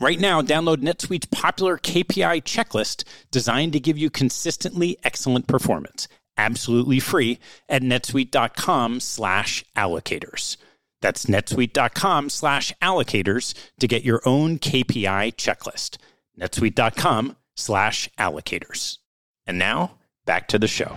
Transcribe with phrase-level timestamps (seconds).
[0.00, 6.98] Right now, download NetSuite's popular KPI checklist designed to give you consistently excellent performance, absolutely
[6.98, 7.38] free
[7.68, 10.56] at netsuite.com slash allocators.
[11.02, 15.98] That's netsuite.com slash allocators to get your own KPI checklist.
[16.38, 18.98] netsuite.com slash allocators.
[19.46, 20.96] And now, back to the show.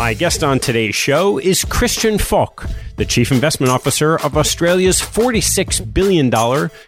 [0.00, 5.92] My guest on today's show is Kristian Fok the Chief Investment Officer of Australia's $46
[5.92, 6.30] billion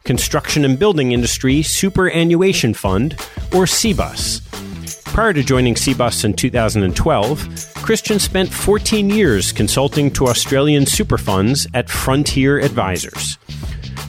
[0.03, 3.13] construction and building industry superannuation fund,
[3.53, 5.05] or CBUS.
[5.05, 11.67] Prior to joining CBUS in 2012, Christian spent 14 years consulting to Australian super funds
[11.75, 13.37] at Frontier Advisors.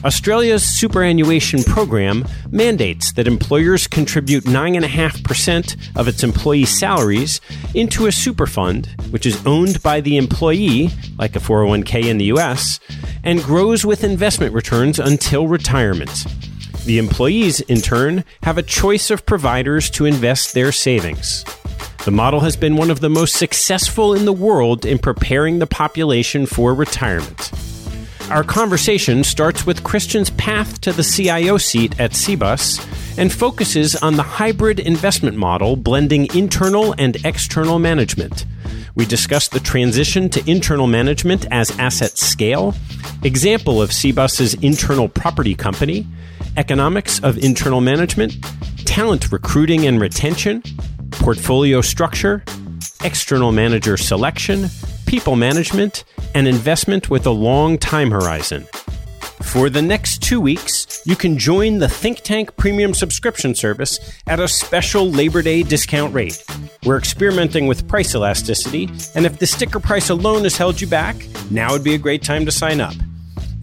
[0.04, 7.40] Australia's superannuation program mandates that employers contribute 9.5% of its employees' salaries
[7.72, 12.26] into a super fund, which is owned by the employee, like a 401k in the
[12.26, 12.80] US,
[13.22, 16.26] and grows with investment returns until retirement.
[16.84, 21.46] The employees, in turn, have a choice of providers to invest their savings.
[22.04, 25.66] The model has been one of the most successful in the world in preparing the
[25.66, 27.50] population for retirement.
[28.30, 34.16] Our conversation starts with Kristian's path to the CIO seat at CBUS and focuses on
[34.16, 38.46] the hybrid investment model blending internal and external management.
[38.94, 42.74] We discuss the transition to internal management as assets scale,
[43.22, 46.06] example of CBUS's internal property company,
[46.56, 48.36] economics of internal management,
[48.86, 50.62] talent recruiting and retention,
[51.10, 52.42] portfolio structure,
[53.04, 54.70] external manager selection,
[55.06, 56.04] people management,
[56.34, 58.66] and investment with a long time horizon.
[59.42, 64.40] For the next two weeks, you can join the Think Tank Premium subscription service at
[64.40, 66.42] a special Labor Day discount rate.
[66.84, 71.16] We're experimenting with price elasticity, and if the sticker price alone has held you back,
[71.50, 72.94] now would be a great time to sign up.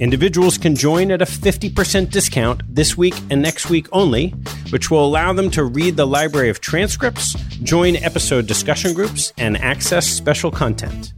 [0.02, 4.30] Individuals can join at a 50% discount this week and next week only,
[4.72, 9.58] which will allow them to read the library of transcripts, join episode discussion groups, and
[9.58, 11.14] access special content.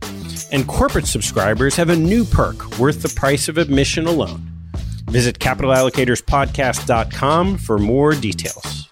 [0.51, 4.51] And corporate subscribers have a new perk worth the price of admission alone.
[5.09, 8.89] Visit capitalallocatorspodcast.com for more details.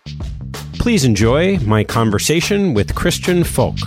[0.80, 3.78] Please enjoy my conversation with Kristian Fok.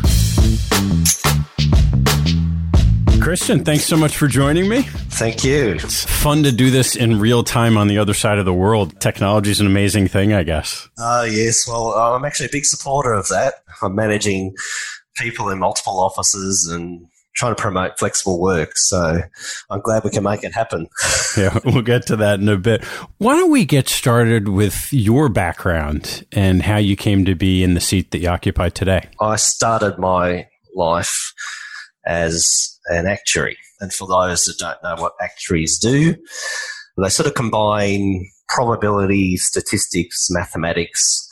[3.25, 4.83] Kristian, thanks so much for joining me.
[4.83, 5.77] Thank you.
[5.77, 9.01] It's fun to do this in real time on the other side of the world.
[9.01, 10.91] Technology is an amazing thing, I guess.
[10.99, 11.67] Uh, yes.
[11.67, 13.55] Well, I'm actually a big supporter of that.
[13.81, 14.55] I'm managing
[15.17, 18.77] people in multiple offices and trying to promote flexible work.
[18.77, 19.23] So
[19.71, 20.87] I'm glad we can make it happen.
[21.39, 22.85] yeah, we'll get to that in a bit.
[23.17, 27.73] Why don't we get started with your background and how you came to be in
[27.73, 29.09] the seat that you occupy today?
[29.19, 30.47] I started my
[30.77, 31.33] life
[32.07, 33.57] as an actuary.
[33.81, 36.17] And for those that don't know what actuaries do,
[36.97, 41.29] they sort of combine probability, statistics, mathematics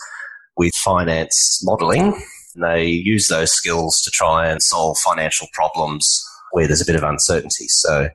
[0.57, 2.21] with finance modeling.
[2.55, 6.23] And they use those skills to try and solve financial problems
[6.53, 7.67] where there's a bit of uncertainty.
[7.69, 8.09] So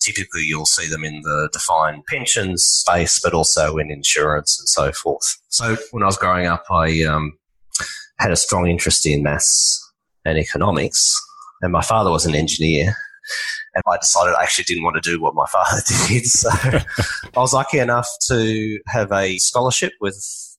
[0.00, 4.92] typically you'll see them in the defined pensions space, but also in insurance and so
[4.92, 5.36] forth.
[5.48, 7.36] So when I was growing up, I um,
[8.18, 9.82] had a strong interest in maths
[10.24, 11.20] and economics
[11.62, 12.94] and my father was an engineer.
[13.74, 16.24] And I decided I actually didn't want to do what my father did.
[16.24, 20.16] So I was lucky enough to have a scholarship with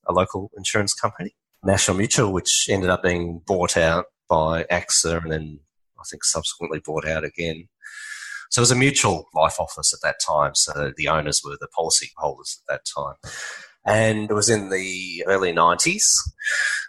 [0.07, 5.31] a local insurance company, National Mutual, which ended up being bought out by AXA and
[5.31, 5.59] then
[5.99, 7.67] I think subsequently bought out again.
[8.49, 10.55] So it was a mutual life office at that time.
[10.55, 13.15] So the owners were the policy holders at that time.
[13.85, 16.03] And it was in the early 90s.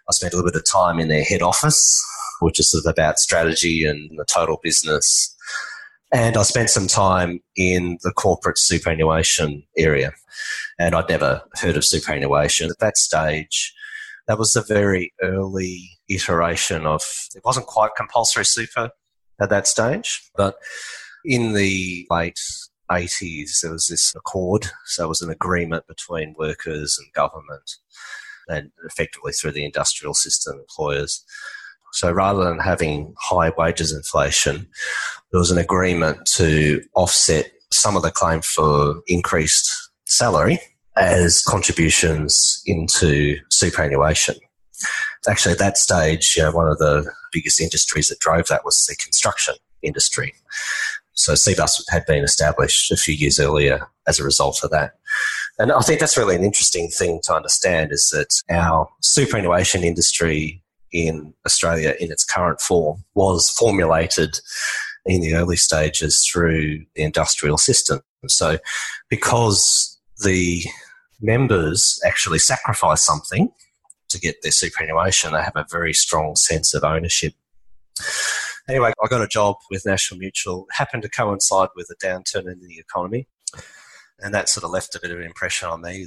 [0.08, 2.04] I spent a little bit of time in their head office
[2.40, 5.34] which is sort of about strategy and the total business.
[6.12, 10.12] And I spent some time in the corporate superannuation area.
[10.78, 12.70] And I'd never heard of superannuation.
[12.70, 13.74] At that stage,
[14.26, 17.02] that was a very early iteration of,
[17.34, 18.90] it wasn't quite compulsory super
[19.40, 20.56] at that stage, but
[21.24, 22.40] in the late
[22.90, 24.66] 80s, there was this accord.
[24.86, 27.76] So it was an agreement between workers and government
[28.48, 31.24] and effectively through the industrial system, employers
[31.98, 34.68] so rather than having high wages inflation,
[35.32, 39.68] there was an agreement to offset some of the claim for increased
[40.06, 40.60] salary
[40.96, 44.36] as contributions into superannuation.
[45.28, 48.86] Actually, at that stage, you know, one of the biggest industries that drove that was
[48.88, 50.32] the construction industry.
[51.14, 54.92] So CBUS had been established a few years earlier as a result of that.
[55.58, 60.62] And I think that's really an interesting thing to understand is that our superannuation industry
[60.92, 64.40] in Australia in its current form was formulated
[65.06, 68.00] in the early stages through the industrial system.
[68.26, 68.58] So,
[69.08, 70.64] because the
[71.20, 73.50] members actually sacrifice something
[74.08, 77.34] to get their superannuation, they have a very strong sense of ownership.
[78.68, 82.52] Anyway, I got a job with National Mutual, it happened to coincide with a downturn
[82.52, 83.26] in the economy,
[84.20, 86.06] and that sort of left a bit of an impression on me.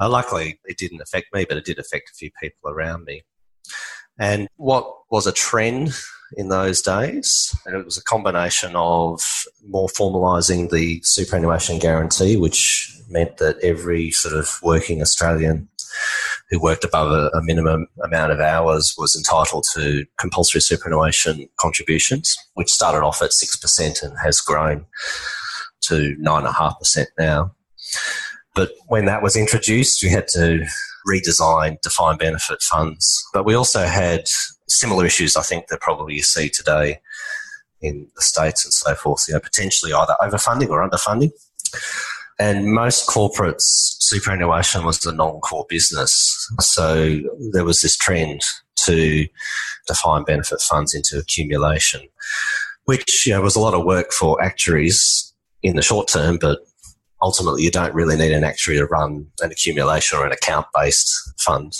[0.00, 3.22] Uh, luckily, it didn't affect me, but it did affect a few people around me.
[4.18, 5.92] And what was a trend
[6.36, 9.22] in those days, and it was a combination of
[9.66, 15.68] more formalising the superannuation guarantee, which meant that every sort of working Australian
[16.50, 22.36] who worked above a, a, minimum amount of hours was entitled to compulsory superannuation contributions,
[22.54, 24.86] which started off at 6% and has grown
[25.82, 27.54] to 9.5% now.
[28.54, 30.66] But when that was introduced, we had to
[31.06, 33.24] redesign defined benefit funds.
[33.32, 34.24] But we also had
[34.68, 37.00] similar issues, I think, that probably you see today
[37.80, 41.30] in the States and so forth, you know, potentially either overfunding or underfunding.
[42.40, 46.48] And most corporates, superannuation was a non core business.
[46.60, 47.20] So
[47.52, 48.42] there was this trend
[48.84, 49.26] to
[49.86, 52.02] define benefit funds into accumulation,
[52.84, 56.60] which you know, was a lot of work for actuaries in the short term, but
[57.22, 61.32] ultimately you don't really need an actuary to run an accumulation or an account based
[61.38, 61.76] fund.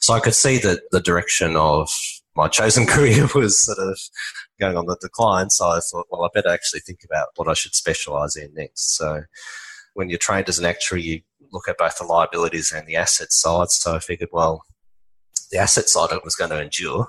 [0.00, 1.90] So I could see that the direction of
[2.36, 3.98] my chosen career was sort of
[4.60, 5.50] going on the decline.
[5.50, 8.96] So I thought, well, I better actually think about what I should specialize in next.
[8.96, 9.22] So
[9.94, 11.20] when you're trained as an actuary, you
[11.50, 13.70] look at both the liabilities and the asset side.
[13.70, 14.62] So I figured, well,
[15.50, 17.08] the asset side of it was going to endure.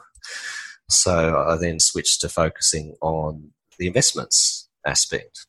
[0.88, 5.46] So I then switched to focusing on the investments aspect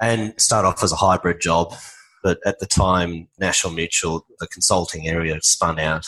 [0.00, 1.74] and start off as a hybrid job.
[2.22, 6.06] But at the time, National Mutual, the consulting area spun out.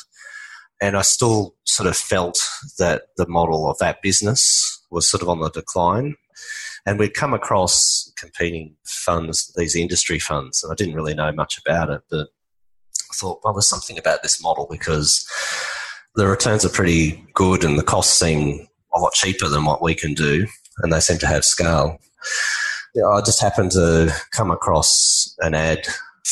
[0.80, 2.40] And I still sort of felt
[2.78, 6.16] that the model of that business was sort of on the decline.
[6.84, 11.60] And we'd come across competing funds, these industry funds, and I didn't really know much
[11.64, 12.28] about it, but
[13.10, 15.24] I thought, well, there's something about this model because
[16.16, 19.94] the returns are pretty good and the costs seem a lot cheaper than what we
[19.94, 20.46] can do.
[20.78, 21.98] and they seem to have scale.
[22.96, 25.86] I just happened to come across an ad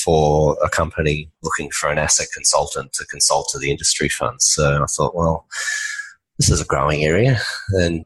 [0.04, 4.46] for a company looking for an asset consultant to consult to the industry funds.
[4.46, 5.46] So I thought, well,
[6.38, 7.40] this is a growing area.
[7.70, 8.04] And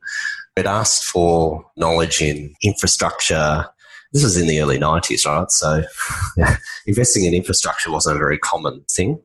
[0.56, 3.66] it asked for knowledge in infrastructure.
[4.12, 5.50] This was in the early 90s, right?
[5.50, 5.82] So
[6.36, 6.56] yeah,
[6.86, 9.20] investing in infrastructure wasn't a very common thing.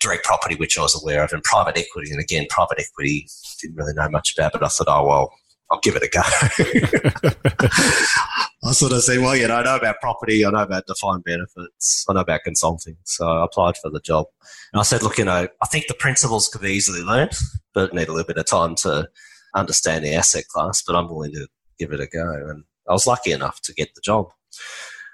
[0.00, 2.10] Direct property, which I was aware of, and private equity.
[2.10, 3.28] And again, private equity
[3.60, 5.32] didn't really know much about, but I thought, oh, well,
[5.70, 6.22] I'll give it a go.
[8.64, 11.24] I sort of said, well, you know, I know about property, I know about defined
[11.24, 12.96] benefits, I know about consulting.
[13.04, 14.26] So I applied for the job.
[14.72, 17.36] And I said, look, you know, I think the principles could be easily learned,
[17.74, 19.08] but need a little bit of time to
[19.54, 21.46] understand the asset class, but I'm willing to
[21.78, 22.48] give it a go.
[22.48, 24.28] And I was lucky enough to get the job.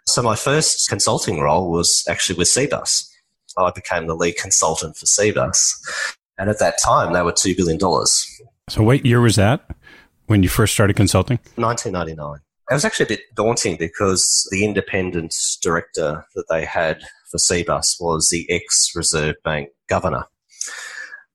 [0.06, 3.11] So my first consulting role was actually with Cbus.
[3.56, 5.75] I became the lead consultant for Cbus.
[6.38, 7.78] And at that time, they were $2 billion.
[8.68, 9.64] So what year was that?
[10.26, 11.38] When you first started consulting?
[11.57, 12.40] 1999.
[12.71, 18.00] It was actually a bit daunting because the independent director that they had for Cbus
[18.00, 20.25] was the ex Reserve Bank governor.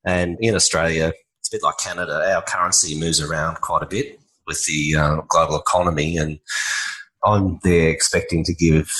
[0.04, 4.20] And in Australia, it's a bit like Canada, our currency moves around quite a bit
[4.48, 6.18] with the uh, global economy.
[6.18, 6.40] And
[7.24, 8.92] I'm there expecting to give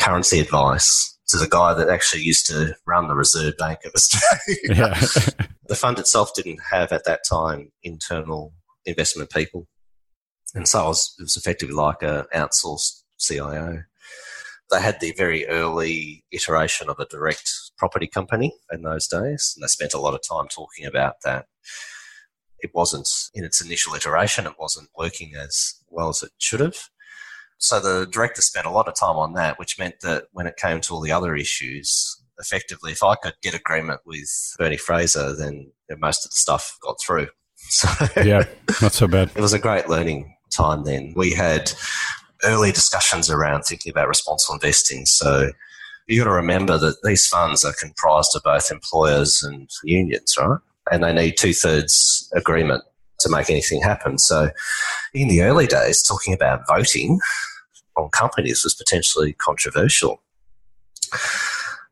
[0.00, 4.58] currency advice to the guy that actually used to run the Reserve Bank of Australia.
[4.64, 5.46] Yeah.
[5.68, 8.52] the fund itself didn't have at that time internal
[8.86, 9.66] investment people.
[10.54, 13.82] And so was, it was effectively like an outsourced CIO.
[14.70, 19.62] They had the very early iteration of a direct property company in those days, and
[19.62, 21.46] they spent a lot of time talking about that.
[22.60, 26.88] It wasn't in its initial iteration, it wasn't working as well as it should have.
[27.58, 30.56] So the director spent a lot of time on that, which meant that when it
[30.56, 35.34] came to all the other issues, effectively, if I could get agreement with Bernie Fraser,
[35.34, 37.28] then most of the stuff got through.
[37.68, 37.88] So
[38.22, 38.44] yeah,
[38.80, 39.30] not so bad.
[39.36, 41.12] it was a great learning time then.
[41.16, 41.72] We had
[42.44, 45.06] early discussions around thinking about responsible investing.
[45.06, 45.50] So
[46.06, 50.58] you got to remember that these funds are comprised of both employers and unions, right?
[50.90, 52.84] And they need two thirds agreement
[53.20, 54.18] to make anything happen.
[54.18, 54.50] So
[55.14, 57.20] in the early days, talking about voting
[57.96, 60.20] on companies was potentially controversial.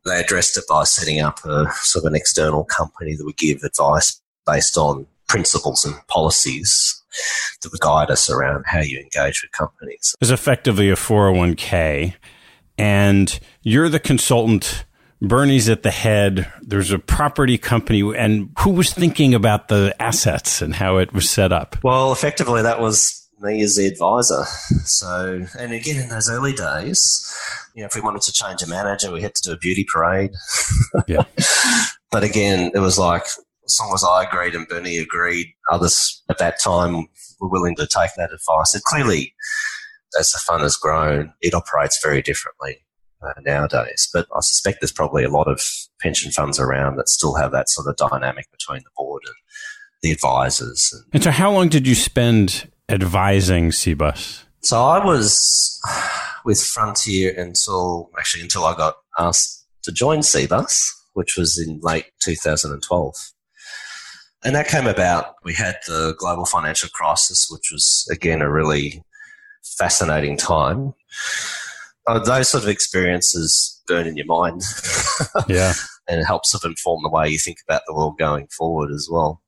[0.04, 3.62] They addressed it by setting up a sort of an external company that would give
[3.62, 7.02] advice based on principles and policies
[7.62, 10.14] that would guide us around how you engage with companies.
[10.20, 12.14] It's effectively a 401k,
[12.76, 14.84] and you're the consultant.
[15.22, 16.52] Bernie's at the head.
[16.60, 21.30] There's a property company, and who was thinking about the assets and how it was
[21.30, 21.76] set up?
[21.82, 24.44] Well, effectively, that was me as the advisor.
[24.84, 27.34] So, and again, in those early days,
[27.74, 29.86] you know, if we wanted to change a manager, we had to do a beauty
[29.90, 30.32] parade.
[31.06, 31.24] Yeah.
[32.10, 33.24] but again, it was like
[33.64, 37.06] as long as I agreed and Bernie agreed, others at that time
[37.40, 38.74] were willing to take that advice.
[38.74, 39.34] And clearly,
[40.18, 42.78] as the fund has grown, it operates very differently
[43.22, 44.08] uh, nowadays.
[44.12, 45.62] But I suspect there's probably a lot of
[46.00, 49.34] pension funds around that still have that sort of dynamic between the board and
[50.02, 50.90] the advisors.
[50.92, 54.44] And, and so, how long did you spend advising Cbus?
[54.62, 55.80] So I was
[56.44, 62.06] with Frontier until actually until I got asked to join Cbus, which was in late
[62.22, 63.31] 2012.
[64.44, 65.36] And that came about.
[65.44, 69.02] We had the global financial crisis, which was, again, a really
[69.62, 70.94] fascinating time.
[72.08, 74.62] Uh, those sort of experiences burn in your mind.
[75.48, 75.74] yeah.
[76.08, 78.90] and it helps sort of inform the way you think about the world going forward
[78.90, 79.40] as well.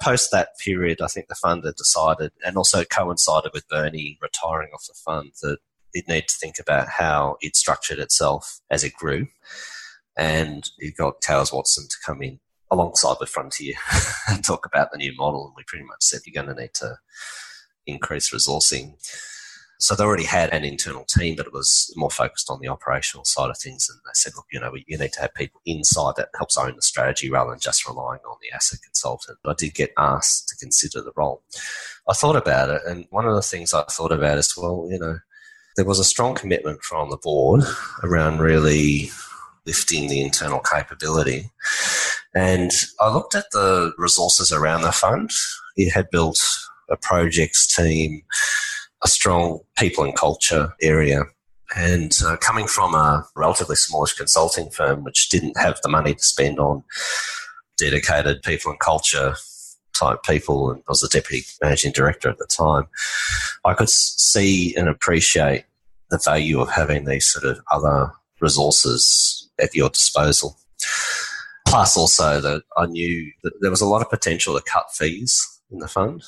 [0.00, 4.70] Post that period, I think the fund had decided, and also coincided with Bernie retiring
[4.74, 5.58] off the fund, that
[5.92, 9.26] it needed to think about how it structured itself as it grew.
[10.16, 13.74] And it got Towers Watson to come in alongside with Frontier
[14.28, 15.46] and talk about the new model.
[15.46, 16.96] And we pretty much said you're going to need to
[17.86, 18.94] increase resourcing.
[19.78, 23.26] So they already had an internal team, but it was more focused on the operational
[23.26, 23.88] side of things.
[23.90, 26.74] And they said, look, you know, you need to have people inside that helps own
[26.76, 29.38] the strategy rather than just relying on the asset consultant.
[29.44, 31.42] But I did get asked to consider the role.
[32.08, 34.98] I thought about it, and one of the things I thought about is, well, you
[34.98, 35.18] know,
[35.76, 37.62] there was a strong commitment from the board
[38.02, 39.10] around really
[39.66, 41.50] lifting the internal capability.
[42.36, 45.30] And I looked at the resources around the fund.
[45.76, 46.38] It had built
[46.90, 48.22] a projects team,
[49.02, 51.22] a strong people and culture area.
[51.74, 56.22] And uh, coming from a relatively smallish consulting firm, which didn't have the money to
[56.22, 56.84] spend on
[57.78, 59.34] dedicated people and culture
[59.94, 62.86] type people, and I was the deputy managing director at the time,
[63.64, 65.64] I could see and appreciate
[66.10, 70.58] the value of having these sort of other resources at your disposal.
[71.66, 75.60] Plus, also that I knew that there was a lot of potential to cut fees
[75.70, 76.22] in the fund.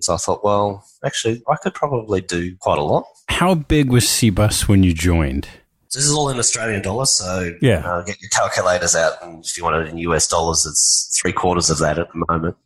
[0.00, 3.04] So I thought, well, actually, I could probably do quite a lot.
[3.28, 5.48] How big was Cbus when you joined?
[5.88, 7.78] So this is all in Australian dollars, so yeah.
[7.78, 11.32] Uh, get your calculators out, and if you want it in US dollars, it's three
[11.32, 12.56] quarters of that at the moment.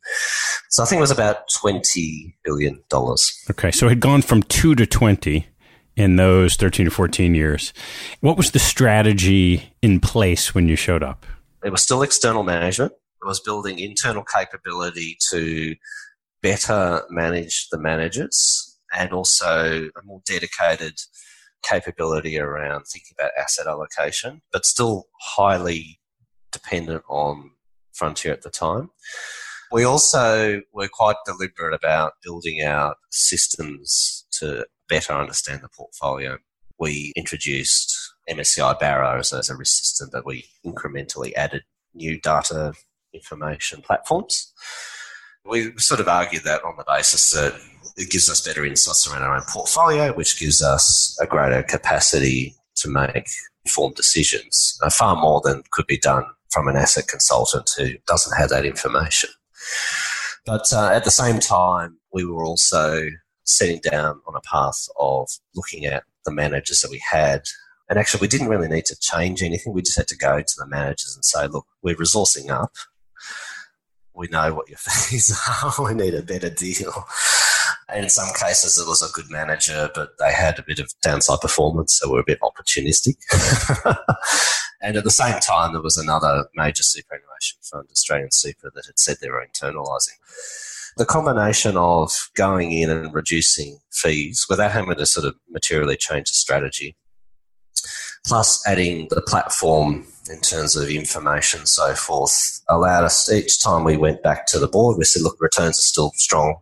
[0.71, 3.33] So I think it was about twenty billion dollars.
[3.49, 5.47] Okay, so it had gone from two to twenty
[5.95, 7.73] in those thirteen to fourteen years.
[8.21, 11.25] What was the strategy in place when you showed up?
[11.65, 12.93] It was still external management.
[12.93, 15.77] It was building internal capability to
[16.43, 20.95] better manage the managers and also a more dedicated
[21.63, 26.01] capability around thinking about asset allocation, but still highly
[26.51, 27.51] dependent on
[27.93, 28.91] Frontier at the time.
[29.71, 36.39] We also were quite deliberate about building out systems to better understand the portfolio.
[36.79, 41.63] We introduced MSCI Barra as a risk system, that we incrementally added
[41.95, 42.73] new data
[43.13, 44.53] information platforms.
[45.45, 47.55] We sort of argued that on the basis that
[47.97, 52.55] it gives us better insights around our own portfolio, which gives us a greater capacity
[52.77, 53.29] to make
[53.65, 58.37] informed decisions, uh, far more than could be done from an asset consultant who doesn't
[58.37, 59.31] have that information.
[60.45, 63.09] But uh, at the same time, we were also
[63.45, 67.43] setting down on a path of looking at the managers that we had.
[67.93, 69.75] And actually, we didn't really need to change anything.
[69.75, 72.73] We just had to go to the managers and say, look, we're resourcing up.
[74.15, 75.75] We know what your fees are.
[75.85, 77.05] we need a better deal.
[77.91, 80.91] And in some cases, it was a good manager, but they had a bit of
[81.03, 83.17] downside performance, so we're a bit opportunistic.
[84.81, 88.99] and at the same time, there was another major superannuation fund, Australian Super, that had
[88.99, 90.17] said they were internalising.
[90.97, 96.31] The combination of going in and reducing fees without having to sort of materially change
[96.31, 96.97] the strategy,
[98.27, 103.97] plus adding the platform in terms of information, so forth, allowed us each time we
[103.97, 106.57] went back to the board, we said, look, returns are still strong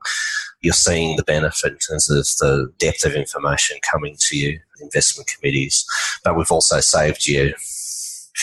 [0.60, 5.28] you're seeing the benefit in terms of the depth of information coming to you, investment
[5.28, 5.84] committees.
[6.22, 7.54] But we've also saved you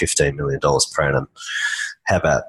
[0.02, 1.28] $15 million per annum.
[2.06, 2.44] How about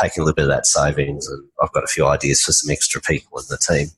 [0.00, 1.26] taking a little bit of that savings?
[1.28, 3.88] And I've got a few ideas for some extra people in the team.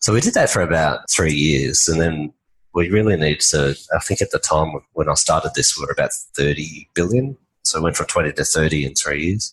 [0.00, 1.88] So we did that for about three years.
[1.88, 2.32] And then
[2.78, 5.92] we really need to, I think at the time when I started this, we were
[5.92, 7.36] about 30 billion.
[7.64, 9.52] So we went from 20 to 30 in three years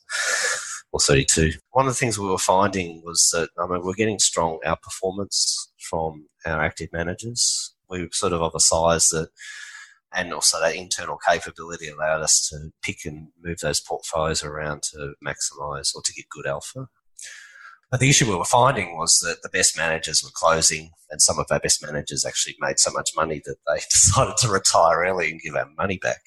[0.91, 1.53] or 32.
[1.71, 5.69] One of the things we were finding was that I mean, we're getting strong outperformance
[5.89, 7.73] from our active managers.
[7.89, 9.29] We were sort of of a size that,
[10.13, 15.15] and also that internal capability allowed us to pick and move those portfolios around to
[15.25, 16.89] maximise or to get good alpha.
[17.91, 21.39] But the issue we were finding was that the best managers were closing, and some
[21.39, 25.31] of our best managers actually made so much money that they decided to retire early
[25.31, 26.21] and give our money back.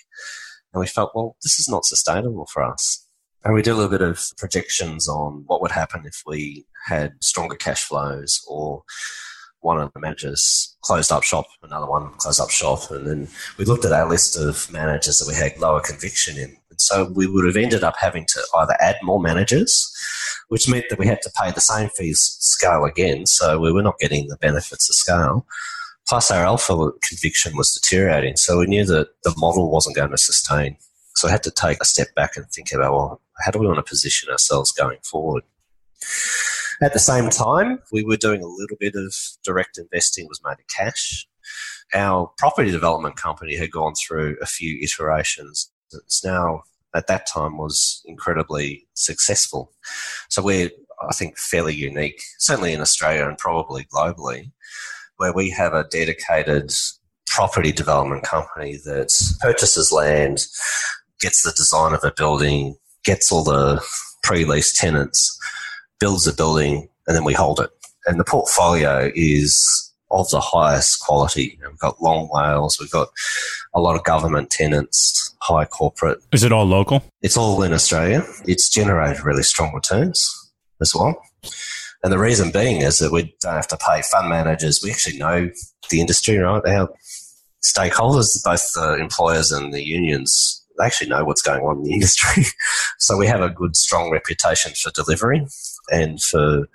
[0.72, 3.04] And we felt, well, this is not sustainable for us.
[3.44, 7.12] And we did a little bit of projections on what would happen if we had
[7.20, 8.82] stronger cash flows or
[9.60, 12.90] one of the managers closed up shop, another one closed up shop.
[12.90, 16.56] And then we looked at our list of managers that we had lower conviction in.
[16.70, 19.90] And so we would have ended up having to either add more managers,
[20.48, 23.26] which meant that we had to pay the same fees scale again.
[23.26, 25.46] So we were not getting the benefits of scale.
[26.08, 28.36] Plus our alpha conviction was deteriorating.
[28.36, 30.76] So we knew that the model wasn't going to sustain.
[31.14, 33.66] So I had to take a step back and think about, well, how do we
[33.66, 35.42] want to position ourselves going forward?
[36.80, 40.52] At the same time, we were doing a little bit of direct investing was made
[40.52, 41.26] of cash.
[41.92, 45.70] Our property development company had gone through a few iterations.
[45.92, 46.62] It's now
[46.94, 49.72] at that time was incredibly successful.
[50.28, 50.70] So we're,
[51.08, 54.50] I think, fairly unique, certainly in Australia and probably globally,
[55.16, 56.72] where we have a dedicated
[57.26, 60.46] property development company that purchases land,
[61.20, 63.82] gets the design of a building, gets all the
[64.22, 65.38] pre-lease tenants,
[66.00, 67.70] builds a building, and then we hold it.
[68.06, 71.58] And the portfolio is of the highest quality.
[71.62, 73.08] We've got long WALEs, we've got
[73.74, 76.18] a lot of government tenants, high corporate.
[76.32, 77.02] Is it all local?
[77.22, 78.24] It's all in Australia.
[78.46, 80.50] It's generated really strong returns
[80.80, 81.20] as well.
[82.02, 84.80] And the reason being is that we don't have to pay fund managers.
[84.82, 85.50] We actually know
[85.90, 86.64] the industry, right?
[86.64, 86.90] Our
[87.62, 91.92] stakeholders, both the employers and the unions, they actually know what's going on in the
[91.94, 92.44] industry.
[92.98, 95.44] so we have a good, strong reputation for delivery
[95.90, 96.68] and for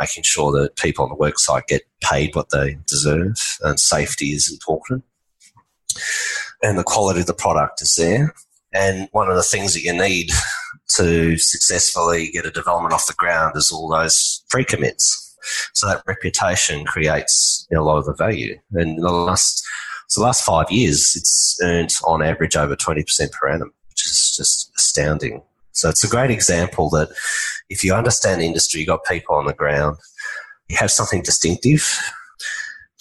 [0.00, 3.36] making sure that people on the work site get paid what they deserve.
[3.62, 5.04] And safety is important.
[6.62, 8.34] And the quality of the product is there.
[8.72, 10.30] And one of the things that you need
[10.96, 15.22] to successfully get a development off the ground is all those pre commits.
[15.74, 18.58] So that reputation creates a lot of the value.
[18.72, 19.64] And the last
[20.08, 24.34] so the last five years, it's earned on average over 20% per annum, which is
[24.36, 25.42] just astounding.
[25.72, 27.08] So it's a great example that
[27.68, 29.98] if you understand the industry, you've got people on the ground,
[30.68, 31.98] you have something distinctive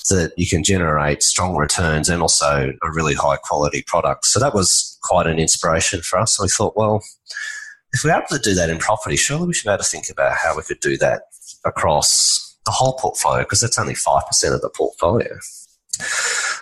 [0.09, 4.25] that you can generate strong returns and also a really high quality product.
[4.25, 6.39] So that was quite an inspiration for us.
[6.39, 7.01] We thought, well,
[7.93, 10.09] if we're able to do that in property, surely we should be able to think
[10.09, 11.23] about how we could do that
[11.63, 15.37] across the whole portfolio because that's only 5% of the portfolio.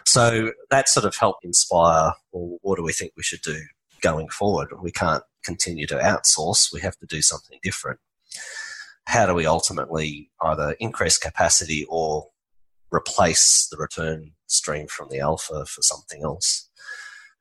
[0.05, 3.59] So that sort of helped inspire, well, what do we think we should do
[4.01, 4.69] going forward?
[4.81, 7.99] We can't continue to outsource, we have to do something different.
[9.05, 12.27] How do we ultimately either increase capacity or
[12.93, 16.69] replace the return stream from the alpha for something else?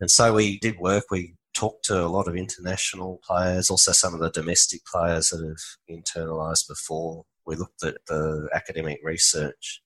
[0.01, 1.05] And so we did work.
[1.11, 5.47] We talked to a lot of international players, also some of the domestic players that
[5.47, 7.25] have internalized before.
[7.47, 9.83] We looked at the academic research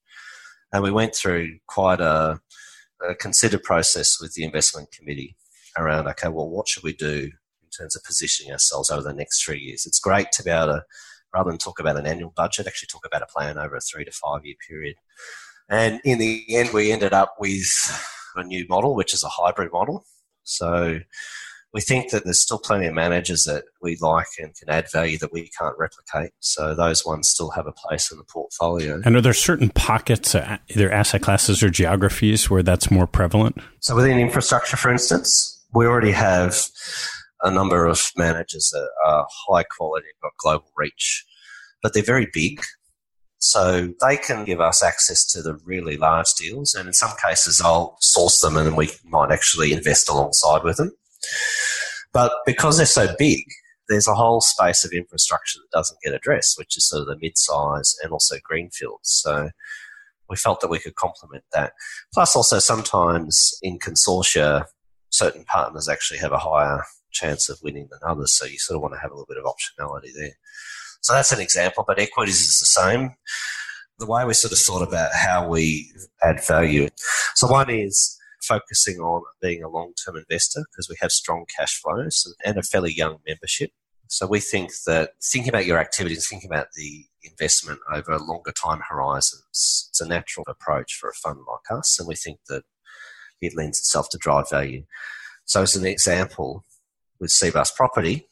[0.72, 2.40] and we went through quite a,
[3.07, 5.37] a considered process with the investment committee
[5.79, 7.31] around okay, well, what should we do
[7.62, 9.87] in terms of positioning ourselves over the next three years?
[9.87, 10.85] It's great to be able to,
[11.35, 14.05] rather than talk about an annual budget, actually talk about a plan over a three
[14.05, 14.96] to five year period.
[15.68, 17.66] And in the end, we ended up with
[18.37, 20.05] a new model, which is a hybrid model.
[20.44, 21.00] So
[21.72, 25.18] we think that there's still plenty of managers that we like and can add value
[25.18, 26.33] that we can't replicate.
[26.40, 29.00] So those ones still have a place in the portfolio.
[29.05, 33.59] And are there certain pockets, uh, either asset classes or geographies, where that's more prevalent?
[33.81, 36.57] So within infrastructure, for instance, we already have
[37.42, 41.26] a number of managers that are high quality, got global reach,
[41.83, 42.62] but they're very big.
[43.50, 47.61] So they can give us access to the really large deals, and in some cases,
[47.64, 50.90] I'll source them and we might actually invest alongside with them.
[52.12, 53.44] But because they're so big,
[53.88, 57.18] there's a whole space of infrastructure that doesn't get addressed, which is sort of the
[57.20, 59.11] mid-size and also greenfields.
[59.22, 59.50] So
[60.28, 61.72] we felt that we could complement that.
[62.12, 64.64] Plus, also sometimes in consortia,
[65.11, 66.82] certain partners actually have a higher
[67.12, 68.32] chance of winning than others.
[68.37, 70.37] So you sort of want to have a little bit of optionality there.
[71.06, 73.14] So that's an example, but equities is the same.
[74.00, 76.88] The way we sort of thought about how we add value.
[77.36, 81.80] So one is focusing on being a long term investor because we have strong cash
[81.80, 83.70] flows and a fairly young membership.
[84.08, 88.80] So we think that thinking about your activities, thinking about the investment over longer time
[88.90, 92.00] horizons, it's a natural approach for a fund like us.
[92.00, 92.64] And we think that
[93.40, 94.82] it lends itself to drive value.
[95.44, 96.64] So as an example,
[97.20, 98.28] with Cbus Property,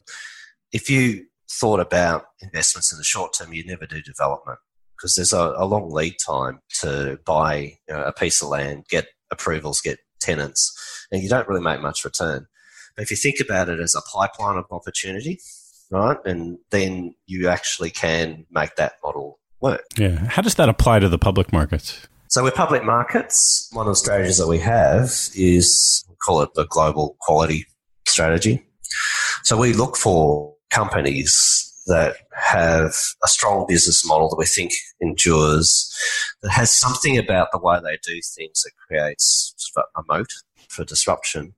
[0.73, 1.27] if you
[1.61, 4.59] thought about investments in the short term, you never do development
[4.97, 8.85] because there's a, a, long lead time to buy you know, a piece of land,
[8.89, 12.47] get approvals, get tenants, and you don't really make much return.
[12.97, 15.41] But if you think about it as a pipeline of opportunity,
[15.91, 19.85] right, and then you actually can make that model work.
[19.97, 20.27] Yeah.
[20.29, 22.07] How does that apply to the public markets?
[22.29, 25.05] So with public markets, one of the strategies that we have
[25.37, 27.67] is we call it the global quality
[28.07, 28.65] strategy.
[29.43, 35.93] So we look for companies that have a strong business model that we think endures,
[36.43, 40.33] that has something about the way they do things that creates a moat
[40.69, 41.55] for disruption.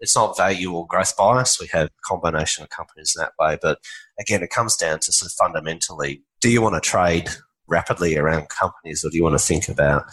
[0.00, 1.58] It's not value or growth bias.
[1.58, 3.58] We have a combination of companies in that way.
[3.60, 3.78] But
[4.20, 7.28] again, it comes down to sort of fundamentally do you want to trade
[7.66, 10.04] rapidly around companies or do you want to think about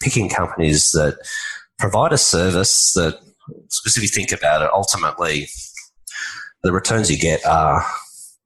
[0.00, 1.18] picking companies that
[1.78, 5.48] provide a service that, because if you think about it, ultimately
[6.62, 7.84] the returns you get are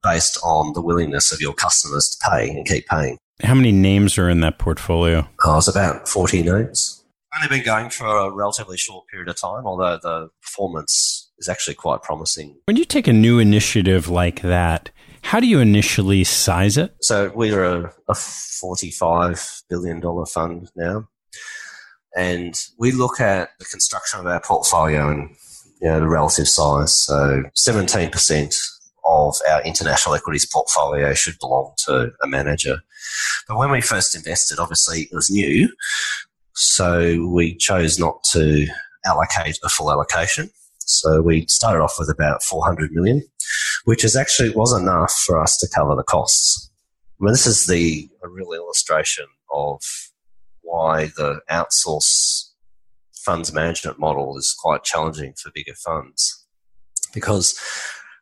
[0.02, 3.18] based on the willingness of your customers to pay and keep paying.
[3.42, 5.26] How many names are in that portfolio?
[5.44, 7.04] Oh, it's about 40 names.
[7.36, 11.74] Only been going for a relatively short period of time, although the performance is actually
[11.74, 12.56] quite promising.
[12.66, 14.90] When you take a new initiative like that,
[15.22, 16.94] how do you initially size it?
[17.00, 21.08] So we're a, a $45 billion fund now.
[22.16, 25.34] And we look at the construction of our portfolio and
[25.80, 26.92] you know, the relative size.
[26.94, 28.54] So 17%
[29.06, 32.78] of our international equities portfolio should belong to a manager.
[33.48, 35.68] But when we first invested, obviously it was new.
[36.54, 38.66] So we chose not to
[39.04, 40.50] allocate a full allocation.
[40.78, 43.22] So we started off with about 400 million,
[43.84, 46.70] which is actually was enough for us to cover the costs.
[47.20, 49.80] I mean, this is the a real illustration of
[50.62, 52.50] why the outsource
[53.24, 56.44] funds management model is quite challenging for bigger funds
[57.14, 57.58] because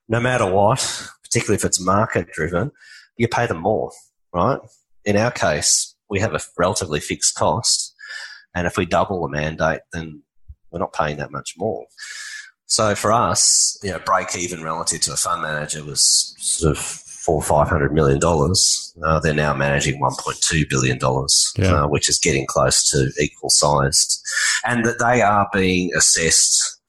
[0.08, 2.70] no matter what, particularly if it's market driven,
[3.16, 3.90] you pay them more,
[4.32, 4.60] right?
[5.04, 7.94] In our case, we have a relatively fixed cost.
[8.54, 10.22] And if we double the mandate, then
[10.70, 11.86] we're not paying that much more.
[12.66, 17.01] So for us, you know, break even relative to a fund manager was sort of
[17.24, 18.94] four or five hundred million dollars.
[19.04, 21.84] Uh, they're now managing one point two billion dollars, yeah.
[21.84, 24.20] uh, which is getting close to equal sized,
[24.66, 26.80] and that they are being assessed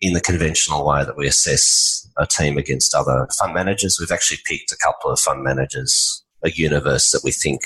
[0.00, 3.98] in the conventional way that we assess a team against other fund managers.
[3.98, 7.62] We've actually picked a couple of fund managers a universe that we think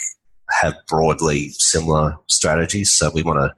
[0.50, 2.92] have broadly similar strategies.
[2.92, 3.54] So we want to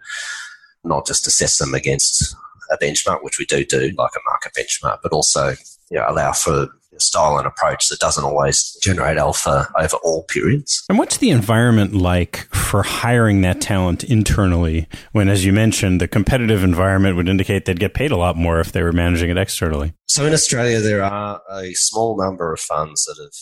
[0.85, 2.35] not just assess them against
[2.71, 5.51] a benchmark, which we do do, like a market benchmark, but also
[5.91, 10.85] you know, allow for style and approach that doesn't always generate alpha over all periods.
[10.89, 16.09] And what's the environment like for hiring that talent internally when, as you mentioned, the
[16.09, 19.39] competitive environment would indicate they'd get paid a lot more if they were managing it
[19.39, 19.95] externally?
[20.07, 23.33] So in Australia, there are a small number of funds that have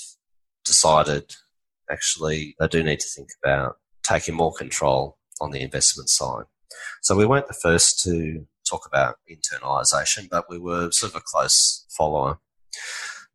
[0.64, 1.34] decided
[1.90, 6.44] actually they do need to think about taking more control on the investment side.
[7.02, 11.24] So we weren't the first to talk about internalisation, but we were sort of a
[11.24, 12.38] close follower.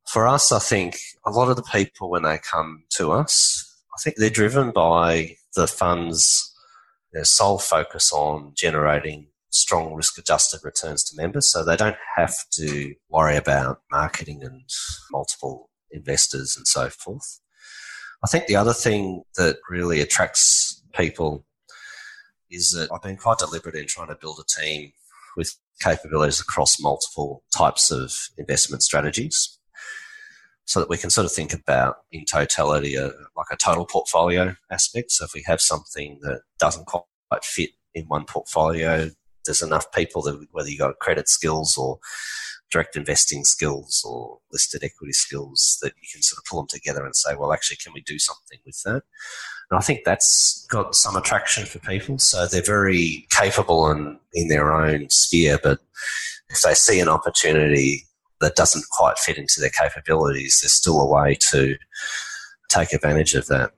[0.07, 3.63] For us, I think a lot of the people, when they come to us,
[3.95, 6.51] I think they're driven by the fund's
[7.13, 11.49] their sole focus on generating strong risk adjusted returns to members.
[11.49, 14.63] So they don't have to worry about marketing and
[15.11, 17.39] multiple investors and so forth.
[18.23, 21.45] I think the other thing that really attracts people
[22.51, 24.91] is that I've been quite deliberate in trying to build a team
[25.37, 29.54] with capabilities across multiple types of investment strategies
[30.65, 33.05] so that we can sort of think about in totality a,
[33.37, 35.11] like a total portfolio aspect.
[35.11, 39.11] So if we have something that doesn't quite fit in one portfolio,
[39.45, 41.99] there's enough people that whether you've got credit skills or
[42.71, 47.05] direct investing skills or listed equity skills that you can sort of pull them together
[47.05, 49.03] and say, well, actually, can we do something with that?
[49.69, 52.17] And I think that's got some attraction for people.
[52.17, 55.79] So they're very capable in, in their own sphere, but
[56.49, 58.05] if they see an opportunity
[58.41, 61.75] that doesn't quite fit into their capabilities, there's still a way to
[62.69, 63.71] take advantage of that.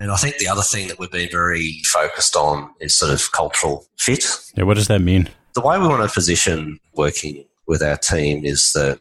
[0.00, 3.32] And I think the other thing that we've been very focused on is sort of
[3.32, 4.24] cultural fit.
[4.56, 5.28] Yeah, what does that mean?
[5.54, 9.00] The way we want to position working with our team is that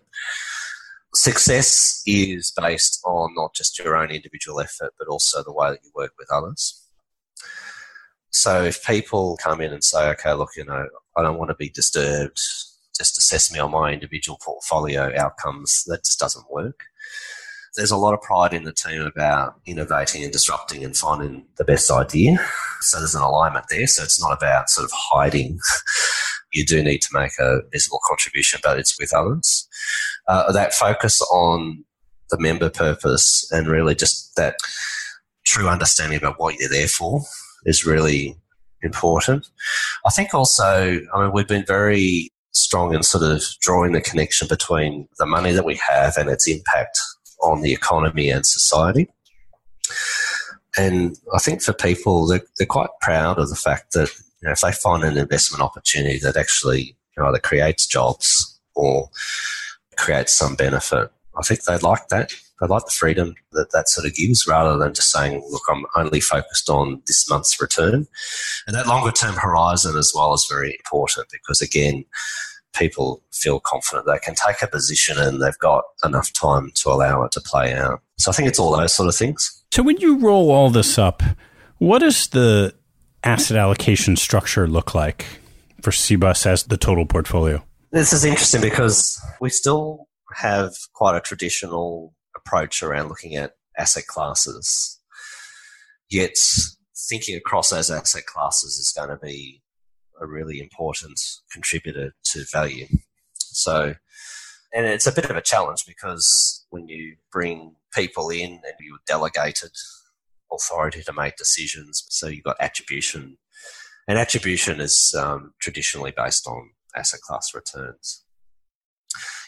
[1.14, 5.80] success is based on not just your own individual effort, but also the way that
[5.84, 6.84] you work with others.
[8.32, 11.56] So if people come in and say, okay, look, you know, I don't want to
[11.56, 12.40] be disturbed,
[12.98, 16.86] just assess me on my individual portfolio outcomes, that just doesn't work.
[17.76, 21.66] There's a lot of pride in the team about innovating and disrupting and finding the
[21.66, 22.38] best idea.
[22.82, 23.86] So there's an alignment there.
[23.86, 25.60] So it's not about sort of hiding
[26.54, 29.68] you do need to make a visible contribution, but it's with others.
[30.28, 31.84] Uh, that focus on
[32.30, 34.58] the member purpose and really just that
[35.46, 37.22] true understanding about what you're there for
[37.66, 38.36] is really
[38.82, 39.48] important.
[40.06, 42.32] I think also, I mean, we've been very
[42.68, 46.48] strong in sort of drawing the connection between the money that we have and its
[46.48, 47.00] impact
[47.42, 49.08] on the economy and society.
[50.78, 54.10] And I think for people, they're, they're quite proud of the fact that
[54.42, 58.60] you know, if they find an investment opportunity that actually you know, either creates jobs
[58.76, 59.10] or
[59.96, 62.34] creates some benefit, I think they like that.
[62.60, 65.86] They like the freedom that that sort of gives rather than just saying, look, I'm
[65.96, 68.08] only focused on this month's return.
[68.66, 72.04] And that longer term horizon as well is very important because, again,
[72.78, 77.24] people feel confident they can take a position and they've got enough time to allow
[77.24, 78.02] it to play out.
[78.18, 79.64] So I think it's all those sort of things.
[79.72, 81.24] So when you roll all this up,
[81.78, 82.74] what does the
[83.24, 85.26] asset allocation structure look like
[85.82, 87.64] for Cbus as the total portfolio?
[87.92, 94.08] This is interesting because we still have quite a traditional approach around looking at asset
[94.08, 95.00] classes.
[96.10, 96.36] Yet
[97.10, 99.62] thinking across those asset classes is going to be
[100.20, 101.20] a really important
[101.52, 102.88] contributor to value.
[103.36, 103.96] So,
[104.74, 109.00] and it's a bit of a challenge because when you bring people in and you're
[109.06, 109.72] delegated
[110.52, 112.06] authority to make decisions.
[112.10, 113.38] So you've got attribution,
[114.08, 118.24] and attribution is um, traditionally based on asset class returns.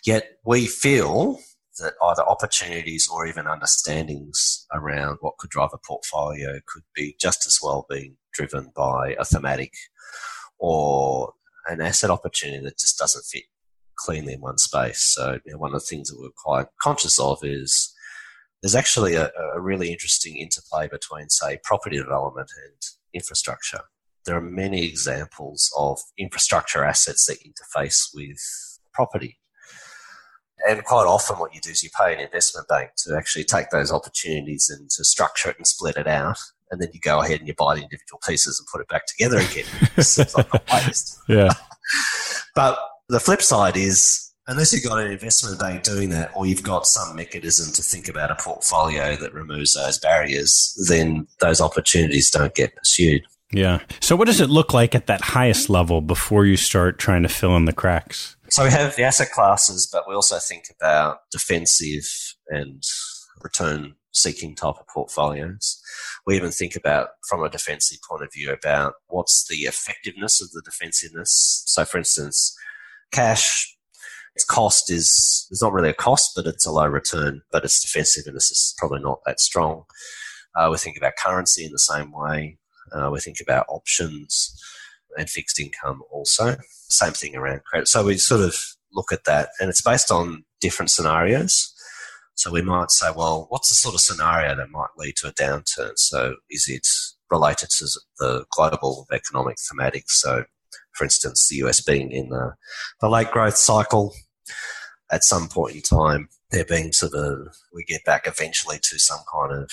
[0.06, 1.40] Yet we feel
[1.80, 7.46] that either opportunities or even understandings around what could drive a portfolio could be just
[7.46, 9.74] as well being driven by a thematic
[10.60, 11.34] or
[11.68, 13.44] an asset opportunity that just doesn't fit
[13.96, 15.02] cleanly in one space.
[15.02, 17.94] So you know, one of the things that we're quite conscious of is
[18.62, 22.76] there's actually a, a really interesting interplay between, say, property development and
[23.14, 23.82] infrastructure.
[24.26, 28.40] There are many examples of infrastructure assets that interface with
[28.94, 29.40] property.
[30.68, 33.70] And quite often, what you do is you pay an investment bank to actually take
[33.70, 36.38] those opportunities and to structure it and split it out.
[36.72, 39.06] And then you go ahead and you buy the individual pieces and put it back
[39.08, 39.66] together again.
[40.04, 41.20] Seems like a waste.
[41.28, 41.54] Yeah.
[42.56, 42.80] but
[43.10, 46.86] the flip side is unless you've got an investment bank doing that or you've got
[46.86, 52.56] some mechanism to think about a portfolio that removes those barriers, then those opportunities don't
[52.56, 53.22] get pursued.
[53.52, 53.80] Yeah.
[54.00, 57.30] So, what does it look like at that highest level before you start trying to
[57.30, 58.36] fill in the cracks?
[58.50, 62.06] So, we have the asset classes, but we also think about defensive
[62.48, 62.84] and
[63.42, 65.82] return seeking type of portfolios.
[66.26, 70.52] We even think about, from a defensive point of view, about what's the effectiveness of
[70.52, 71.64] the defensiveness.
[71.68, 72.56] So, for instance,
[73.12, 73.76] cash,
[74.36, 77.82] its cost is, it's not really a cost, but it's a low return, but its
[77.82, 79.84] defensiveness is probably not that strong.
[80.56, 82.58] Uh, we think about currency in the same way.
[82.92, 84.60] Uh, we think about options
[85.18, 86.58] and fixed income also.
[86.90, 87.88] Same thing around credit.
[87.88, 88.56] So we sort of
[88.92, 91.74] look at that and it's based on different scenarios.
[92.40, 95.34] So we might say, well, what's the sort of scenario that might lead to a
[95.34, 95.92] downturn?
[95.98, 96.88] So is it
[97.30, 100.12] related to the global economic thematics?
[100.12, 100.46] So,
[100.94, 102.54] for instance, the US being in the,
[103.02, 104.14] the late growth cycle
[105.12, 107.40] at some point in time, there being sort of,
[107.74, 109.70] we get back eventually to some kind of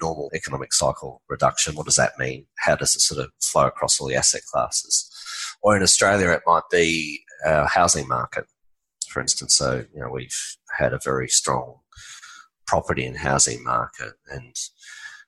[0.00, 1.74] normal economic cycle reduction.
[1.74, 2.46] What does that mean?
[2.58, 5.10] How does it sort of flow across all the asset classes?
[5.60, 8.44] Or in Australia, it might be our housing market,
[9.08, 9.56] for instance.
[9.56, 11.80] So, you know, we've had a very strong
[12.66, 14.54] property and housing market and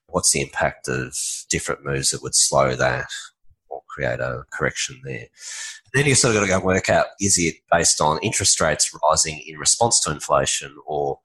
[0.06, 1.14] what's the impact of
[1.50, 3.08] different moves that would slow that
[3.68, 5.26] or create a correction there.
[5.94, 8.60] Then you sort of got to go and work out is it based on interest
[8.60, 11.18] rates rising in response to inflation or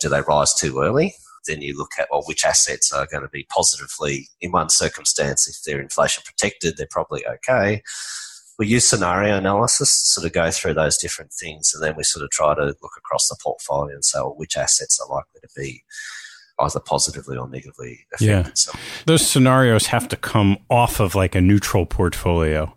[0.00, 1.14] do they rise too early?
[1.46, 5.48] Then you look at well, which assets are going to be positively in one circumstance.
[5.48, 7.82] If they're inflation protected, they're probably okay
[8.58, 12.02] we use scenario analysis to sort of go through those different things, and then we
[12.02, 15.40] sort of try to look across the portfolio and say, well, which assets are likely
[15.40, 15.84] to be
[16.60, 18.26] either positively or negatively affected.
[18.26, 18.72] Yeah.
[19.06, 22.74] Those scenarios have to come off of like a neutral portfolio.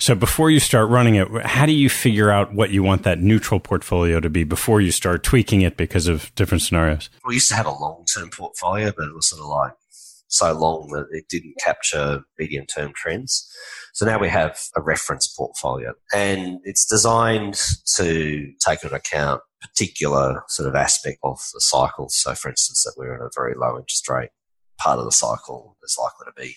[0.00, 3.20] So before you start running it, how do you figure out what you want that
[3.20, 7.10] neutral portfolio to be before you start tweaking it because of different scenarios?
[7.24, 9.72] We used to have a long term portfolio, but it was sort of like
[10.28, 13.50] so long that it didn't capture medium term trends.
[13.98, 17.60] So now we have a reference portfolio and it's designed
[17.96, 22.08] to take into account particular sort of aspect of the cycle.
[22.08, 24.28] So for instance, that we're in a very low interest rate
[24.78, 26.54] part of the cycle, there's likely to be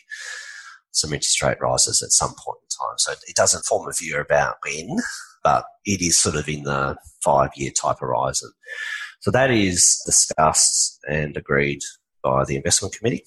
[0.91, 2.97] some interest rate rises at some point in time.
[2.99, 4.99] So it doesn't form a view about when,
[5.43, 8.51] but it is sort of in the five year type horizon.
[9.21, 11.81] So that is discussed and agreed
[12.23, 13.25] by the investment committee.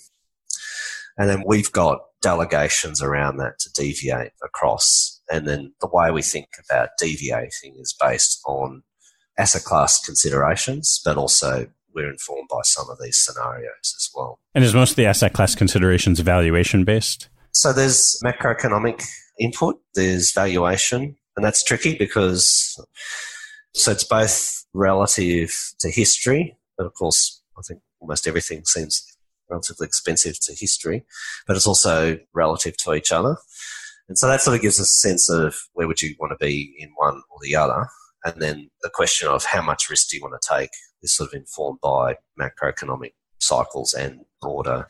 [1.18, 5.21] And then we've got delegations around that to deviate across.
[5.31, 8.83] And then the way we think about deviating is based on
[9.39, 14.39] asset class considerations, but also we're informed by some of these scenarios as well.
[14.55, 17.29] And is most of the asset class considerations valuation based?
[17.53, 19.05] So there's macroeconomic
[19.39, 22.81] input, there's valuation, and that's tricky because
[23.75, 29.13] so it's both relative to history, but of course, I think almost everything seems
[29.48, 31.04] relatively expensive to history,
[31.46, 33.37] but it's also relative to each other.
[34.09, 36.44] And so that sort of gives us a sense of where would you want to
[36.44, 37.88] be in one or the other.
[38.24, 40.70] And then the question of how much risk do you want to take
[41.02, 44.88] is sort of informed by macroeconomic cycles and broader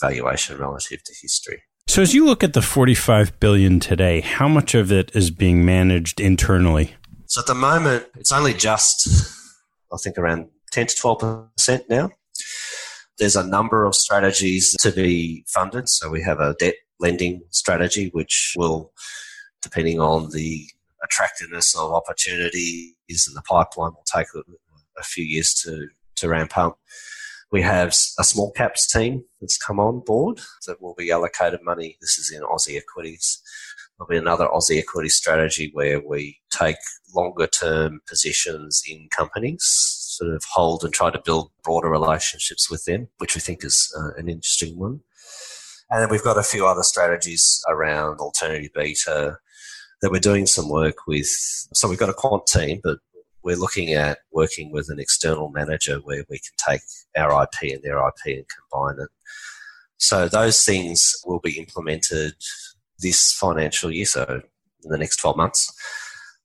[0.00, 1.62] valuation relative to history.
[1.88, 5.64] So as you look at the 45 billion today, how much of it is being
[5.64, 6.94] managed internally?
[7.26, 9.08] So at the moment, it's only just,
[9.92, 12.10] I think, around 10 to 12% now.
[13.18, 15.88] There's a number of strategies to be funded.
[15.88, 18.92] So we have a debt lending strategy, which will,
[19.62, 20.66] depending on the
[21.02, 22.94] attractiveness of opportunities
[23.28, 24.26] in the pipeline, will take
[24.98, 26.78] a, few years to, to ramp up.
[27.52, 31.96] We have a small caps team that's come on board that will be allocated money.
[32.00, 33.40] This is in Aussie equities.
[33.98, 36.76] There'll be another Aussie equity strategy where we take
[37.14, 39.62] longer term positions in companies,
[40.16, 43.92] sort of hold and try to build broader relationships with them, which we think is
[43.98, 45.00] uh, an interesting one.
[45.90, 49.38] And then we've got a few other strategies around alternative beta
[50.02, 51.28] that we're doing some work with.
[51.74, 52.98] So we've got a quant team, but
[53.42, 56.80] we're looking at working with an external manager where we can take
[57.16, 59.08] our IP and their IP and combine it.
[59.98, 62.34] So those things will be implemented
[62.98, 64.42] this financial year, so
[64.82, 65.72] in the next 12 months.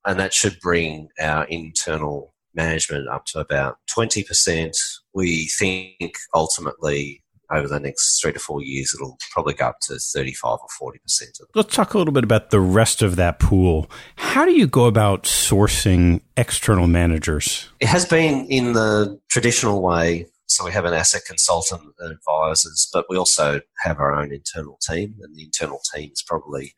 [0.06, 4.72] And that should bring our internal management up to about 20%.
[5.14, 7.24] We think ultimately
[7.54, 11.42] over the next three to four years, it'll probably go up to 35 or 40%.
[11.54, 13.92] Let's talk a little bit about the rest of that pool.
[14.16, 17.68] How do you go about sourcing external managers?
[17.82, 22.90] It has been in the traditional way so we have an asset consultant and advisors,
[22.92, 26.74] but we also have our own internal team, and the internal team is probably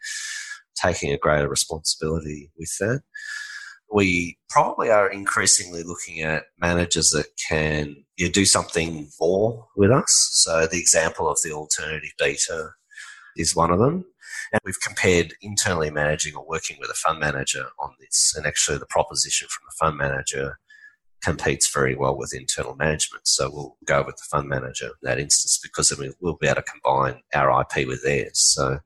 [0.76, 3.02] taking a greater responsibility with that.
[3.94, 9.92] We probably are increasingly looking at managers that can you know, do something more with
[9.92, 10.30] us.
[10.34, 12.70] So the example of the alternative beta
[13.38, 14.06] is one of them.
[14.52, 18.34] And we've compared internally managing or working with a fund manager on this.
[18.36, 20.60] And actually, the proposition from the fund manager
[21.24, 23.28] competes very well with internal management.
[23.28, 26.62] So we'll go with the fund manager in that instance because then we'll be able
[26.62, 28.40] to combine our IP with theirs.
[28.40, 28.80] So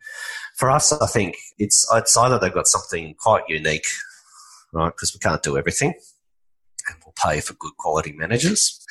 [0.56, 3.88] for us, I think it's, it's either they've got something quite unique,
[4.78, 4.94] right?
[4.94, 5.94] Because we can't do everything
[6.88, 8.84] and we'll pay for good quality managers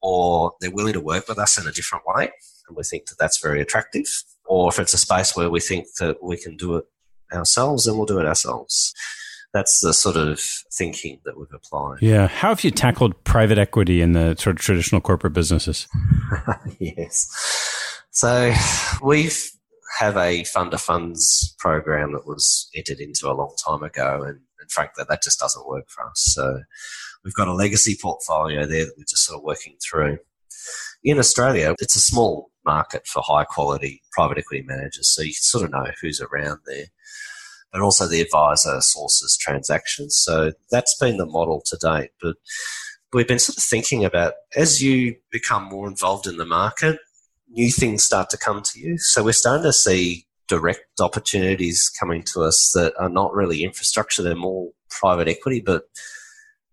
[0.00, 2.30] or they're willing to work with us in a different way
[2.68, 4.06] and we think that that's very attractive.
[4.44, 6.84] Or if it's a space where we think that we can do it
[7.32, 8.94] ourselves, then we'll do it ourselves
[9.56, 10.38] that's the sort of
[10.74, 12.02] thinking that we've applied.
[12.02, 12.28] Yeah.
[12.28, 15.88] How have you tackled private equity in the sort of traditional corporate businesses?
[16.78, 17.26] yes.
[18.10, 18.52] So
[19.02, 19.50] we've
[19.98, 24.40] have a fund of funds program that was entered into a long time ago, and,
[24.66, 26.32] and frankly, that just doesn't work for us.
[26.34, 26.62] So
[27.24, 30.18] we've got a legacy portfolio there that we're just sort of working through.
[31.04, 35.34] In Australia, it's a small market for high quality private equity managers, so you can
[35.34, 36.86] sort of know who's around there
[37.72, 40.16] but also the advisor sources transactions.
[40.16, 42.10] So that's been the model to date.
[42.22, 42.36] But
[43.12, 46.98] we've been sort of thinking about as you become more involved in the market,
[47.50, 48.96] new things start to come to you.
[48.98, 54.22] So we're starting to see direct opportunities coming to us that are not really infrastructure,
[54.22, 55.84] they're more private equity, but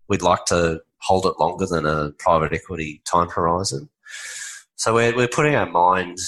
[0.08, 3.88] we'd like to hold it longer than a private equity time horizon.
[4.76, 6.18] So we're, we're putting our mind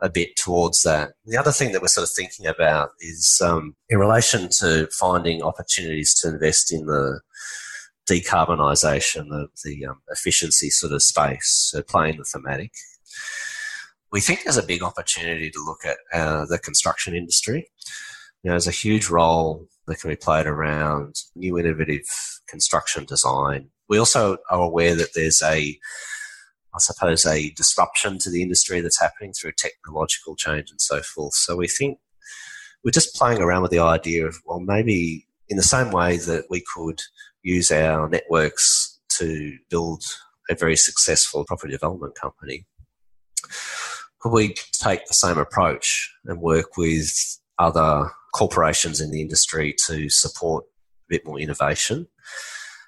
[0.00, 1.12] a bit towards that.
[1.24, 5.42] The other thing that we're sort of thinking about is um, in relation to finding
[5.42, 7.20] opportunities to invest in the
[8.10, 12.72] decarbonisation, the, the um, efficiency sort of space, so playing the thematic.
[14.12, 17.70] We think there's a big opportunity to look at uh, the construction industry.
[18.42, 22.04] You know, there's a huge role that can be played around new innovative
[22.46, 23.70] construction design.
[23.88, 25.78] We also are aware that there's a
[26.74, 31.34] I suppose, a disruption to the industry that's happening through technological change and so forth.
[31.34, 31.98] So we think
[32.82, 36.46] we're just playing around with the idea of, well, maybe in the same way that
[36.48, 37.02] we could
[37.42, 40.02] use our networks to build
[40.48, 42.64] a very successful property development company,
[44.30, 47.10] we take the same approach and work with
[47.58, 52.06] other corporations in the industry to support a bit more innovation,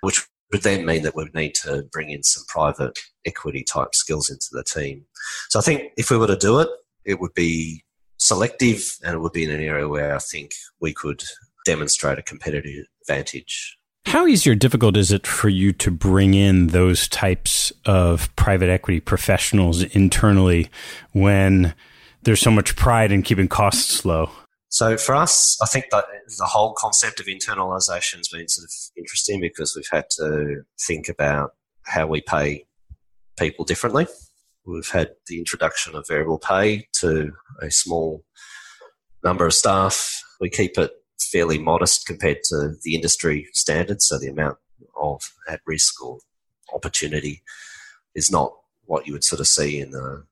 [0.01, 3.95] which would then mean that we would need to bring in some private equity type
[3.95, 5.05] skills into the team.
[5.49, 6.68] So I think if we were to do it,
[7.05, 7.85] it would be
[8.18, 11.22] selective and it would be in an area where I think we could
[11.66, 13.76] demonstrate a competitive advantage.
[14.07, 18.68] How easy or difficult is it for you to bring in those types of private
[18.68, 20.70] equity professionals internally
[21.12, 21.74] when
[22.22, 24.30] there's so much pride in keeping costs low?
[24.68, 26.05] So for us, I think that
[26.38, 31.09] the whole concept of internalisation has been sort of interesting because we've had to think
[31.09, 31.52] about
[31.82, 32.66] how we pay
[33.38, 34.07] people differently.
[34.66, 38.24] We've had the introduction of variable pay to a small
[39.22, 40.22] number of staff.
[40.40, 40.90] We keep it
[41.30, 44.58] fairly modest compared to the industry standards, so the amount
[44.96, 46.18] of at risk or
[46.74, 47.42] opportunity
[48.14, 48.52] is not
[48.84, 50.24] what you would sort of see in the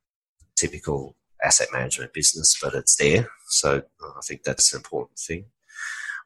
[0.57, 3.29] typical asset management business, but it's there.
[3.49, 5.47] So I think that's an important thing.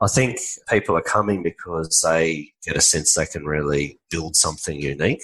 [0.00, 0.38] I think
[0.68, 5.22] people are coming because they get a sense they can really build something unique.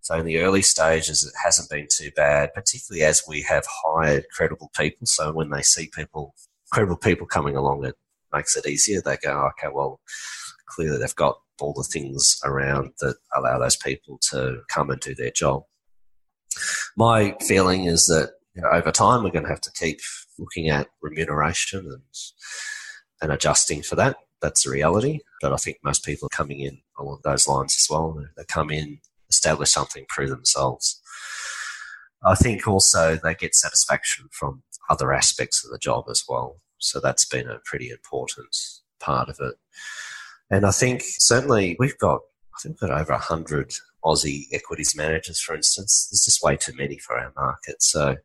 [0.00, 4.24] So in the early stages, it hasn't been too bad, particularly as we have hired
[4.32, 5.06] credible people.
[5.06, 6.34] So when they see people,
[6.72, 7.94] credible people coming along, it
[8.32, 9.00] makes it easier.
[9.00, 10.00] They go, oh, okay, well,
[10.66, 15.14] clearly they've got all the things around that allow those people to come and do
[15.14, 15.64] their job.
[16.96, 20.00] My feeling is that you know, over time, we're going to have to keep
[20.38, 22.02] looking at remuneration and
[23.22, 24.16] and adjusting for that.
[24.40, 25.20] That's the reality.
[25.40, 28.20] But I think most people are coming in along those lines as well.
[28.36, 28.98] They come in,
[29.30, 31.00] establish something, prove themselves.
[32.24, 36.60] I think also they get satisfaction from other aspects of the job as well.
[36.82, 38.54] So that's been a pretty important
[39.00, 39.54] part of it.
[40.50, 42.20] And I think certainly we've got,
[42.54, 43.72] I think we've got over 100
[44.04, 46.08] Aussie equities managers, for instance.
[46.10, 47.82] There's just way too many for our market.
[47.82, 48.16] So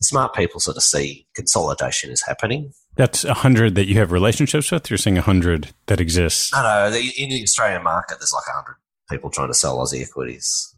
[0.00, 2.72] the smart people sort of see consolidation is happening.
[2.96, 4.90] That's 100 that you have relationships with?
[4.90, 6.52] You're saying 100 that exists?
[6.52, 6.86] No, no.
[6.86, 8.76] In the Australian market, there's like 100
[9.10, 10.74] people trying to sell Aussie equities.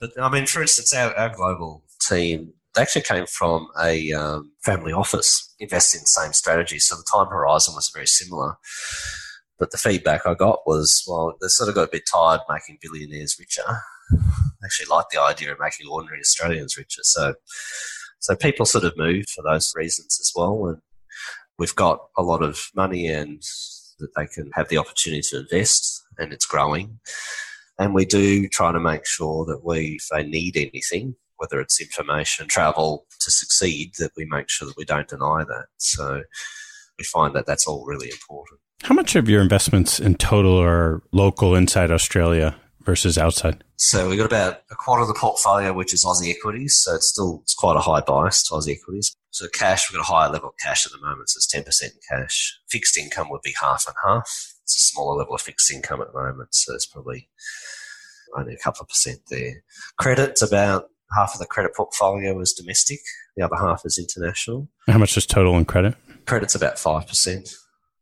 [0.00, 4.52] But I mean, for instance, our, our global team, they actually came from a um,
[4.64, 6.78] family office investing in the same strategy.
[6.78, 8.56] So the time horizon was very similar.
[9.58, 12.78] But the feedback I got was, well, they sort of got a bit tired making
[12.80, 13.62] billionaires richer.
[14.10, 17.02] They actually like the idea of making ordinary Australians richer.
[17.02, 17.34] So,
[18.18, 20.66] so people sort of moved for those reasons as well.
[20.66, 20.78] And
[21.58, 23.42] we've got a lot of money and
[23.98, 26.98] that they can have the opportunity to invest and it's growing.
[27.78, 31.80] And we do try to make sure that we, if they need anything, whether it's
[31.80, 35.66] information, travel to succeed, that we make sure that we don't deny that.
[35.78, 36.22] So
[36.96, 38.60] we find that that's all really important.
[38.84, 43.64] How much of your investments in total are local inside Australia versus outside?
[43.74, 46.80] So we've got about a quarter of the portfolio, which is Aussie equities.
[46.80, 49.16] So it's still it's quite a high bias to Aussie equities.
[49.30, 51.28] So cash, we've got a higher level of cash at the moment.
[51.28, 52.56] So it's 10% in cash.
[52.70, 54.28] Fixed income would be half and half.
[54.62, 56.54] It's a smaller level of fixed income at the moment.
[56.54, 57.28] So it's probably
[58.36, 59.62] only a couple of percent there.
[59.98, 63.00] Credit's about half of the credit portfolio is domestic.
[63.36, 64.68] The other half is international.
[64.88, 65.94] How much is total in credit?
[66.26, 67.54] Credit's about 5%.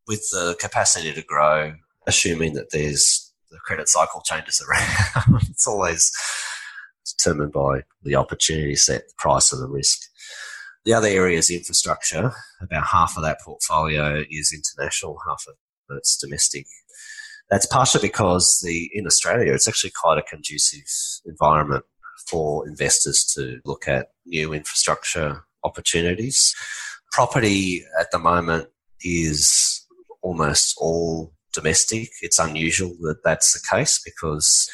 [0.06, 1.74] With the capacity to grow,
[2.06, 6.11] assuming that there's the credit cycle changes around, it's always
[7.18, 9.98] determined by the opportunity set, the price, and the risk.
[10.84, 12.32] The other area is infrastructure.
[12.61, 15.54] About half of that portfolio is international, half of
[15.96, 16.66] it's domestic.
[17.50, 20.86] That's partially because the in Australia it's actually quite a conducive
[21.26, 21.84] environment
[22.26, 26.54] for investors to look at new infrastructure opportunities.
[27.12, 28.68] Property at the moment
[29.02, 29.86] is
[30.22, 32.10] almost all domestic.
[32.22, 34.70] It's unusual that that's the case because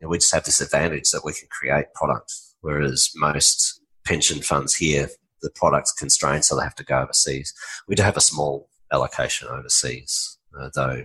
[0.00, 4.42] you know, we just have this advantage that we can create product, whereas most pension
[4.42, 5.08] funds here,
[5.42, 7.54] the product's constrained, so they have to go overseas.
[7.88, 11.04] We do have a small allocation overseas, uh, though.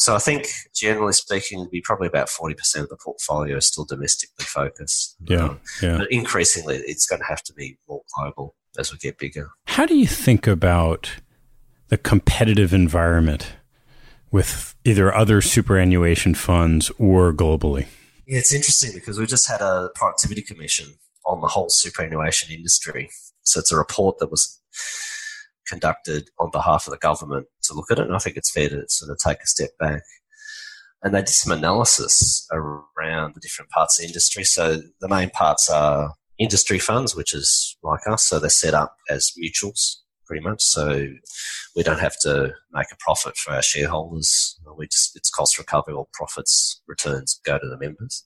[0.00, 3.84] So I think, generally speaking, it'd be probably about 40% of the portfolio is still
[3.84, 5.14] domestically focused.
[5.26, 5.98] Yeah, um, yeah.
[5.98, 9.50] But increasingly, it's going to have to be more global as we get bigger.
[9.66, 11.10] How do you think about
[11.88, 13.52] the competitive environment
[14.30, 17.86] with either other superannuation funds or globally?
[18.26, 20.94] Yeah, it's interesting because we just had a productivity commission
[21.26, 23.10] on the whole superannuation industry.
[23.42, 24.62] So it's a report that was
[25.70, 28.06] conducted on behalf of the government to look at it.
[28.06, 30.02] And I think it's fair to sort of take a step back.
[31.02, 34.44] And they did some analysis around the different parts of the industry.
[34.44, 38.26] So the main parts are industry funds, which is like us.
[38.26, 39.96] So they're set up as mutuals
[40.26, 40.62] pretty much.
[40.62, 41.08] So
[41.74, 44.58] we don't have to make a profit for our shareholders.
[44.76, 48.24] We just, it's cost recovery or profits returns go to the members.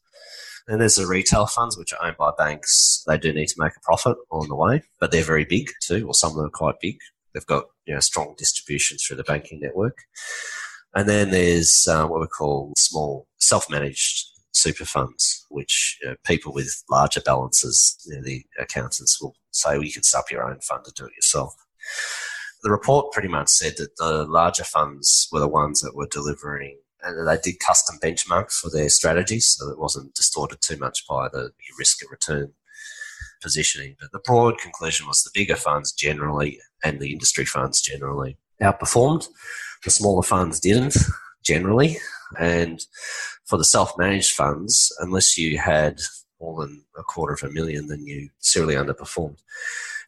[0.67, 3.03] And there's the retail funds, which are owned by banks.
[3.07, 6.07] They do need to make a profit on the way, but they're very big too,
[6.07, 6.97] or some of them are quite big.
[7.35, 9.99] They've got you know strong distribution through the banking network.
[10.95, 16.53] And then there's uh, what we call small self-managed super funds, which you know, people
[16.53, 20.49] with larger balances, you know, the accountants will say, well, you can set up your
[20.49, 21.55] own fund to do it yourself.
[22.63, 26.79] The report pretty much said that the larger funds were the ones that were delivering
[27.03, 31.29] and they did custom benchmarks for their strategies so it wasn't distorted too much by
[31.29, 32.53] the risk and return
[33.45, 33.95] positioning.
[34.01, 39.29] But the broad conclusion was the bigger funds generally and the industry funds generally outperformed.
[39.85, 40.97] The smaller funds didn't
[41.45, 41.99] generally.
[42.41, 42.81] And
[43.45, 46.01] for the self managed funds, unless you had
[46.41, 49.39] more than a quarter of a million, then you seriously underperformed.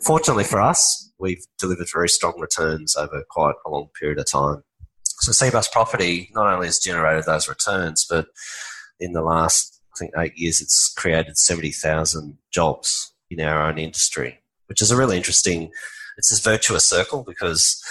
[0.02, 4.64] Fortunately for us, we've delivered very strong returns over quite a long period of time.
[5.04, 8.26] So Cbus Property not only has generated those returns, but
[9.00, 14.40] in the last, I think, eight years, it's created 70,000 jobs in our own industry,
[14.66, 15.70] which is a really interesting,
[16.18, 17.82] it's this virtuous circle because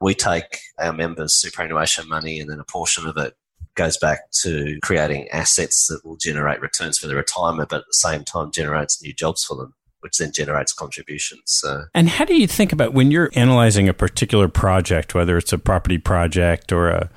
[0.00, 3.34] we take our members' superannuation money and then a portion of it
[3.74, 7.92] goes back to creating assets that will generate returns for their retirement, but at the
[7.92, 11.42] same time generates new jobs for them which then generates contributions.
[11.46, 11.84] So.
[11.94, 15.58] And how do you think about when you're analyzing a particular project, whether it's a
[15.58, 17.10] property project or a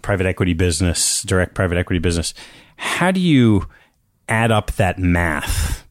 [0.00, 2.34] private equity business, direct private equity business,
[2.76, 3.68] how do you
[4.28, 5.86] add up that math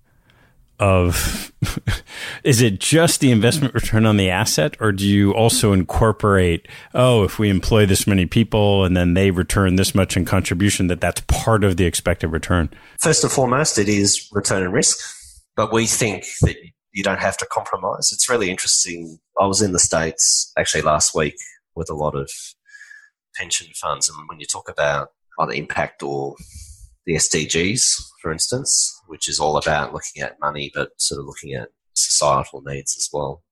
[0.82, 1.54] of
[2.44, 7.24] is it just the investment return on the asset or do you also incorporate oh
[7.24, 11.00] if we employ this many people and then they return this much in contribution that
[11.00, 12.68] that's part of the expected return?
[13.00, 14.98] First and foremost it is return and risk
[15.56, 16.56] but we think that
[16.94, 18.10] you don't have to compromise.
[18.12, 19.20] It's really interesting.
[19.40, 21.36] I was in the states actually last week
[21.76, 22.30] with a lot of
[23.36, 25.10] pension funds and when you talk about
[25.40, 26.36] either impact or
[27.06, 27.82] the SDGs,
[28.22, 32.62] for instance, which is all about looking at money, but sort of looking at societal
[32.66, 33.44] needs as well.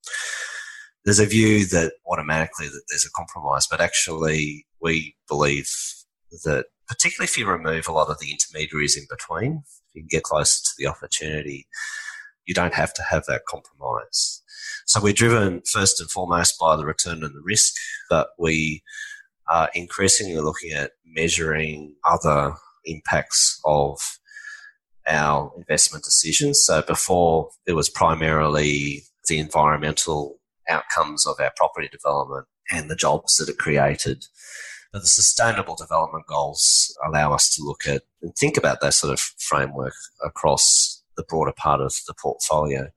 [1.04, 5.70] There's a view that automatically that there's a compromise, but actually we believe
[6.46, 10.08] that particularly if you remove a lot of the intermediaries in between, if you can
[10.10, 11.68] get closer to the opportunity,
[12.46, 14.42] you don't have to have that compromise.
[14.86, 17.74] So we're driven first and foremost by the return and the risk,
[18.10, 18.82] but we
[19.50, 22.54] are increasingly looking at measuring other
[22.86, 24.00] impacts of
[25.10, 26.64] our investment decisions.
[26.64, 30.40] So before it was primarily the environmental
[30.70, 34.26] outcomes of our property development and the jobs that it created.
[34.94, 39.14] But the sustainable development goals allow us to look at and think about that sort
[39.14, 39.94] of framework
[40.24, 42.90] across the broader part of the portfolio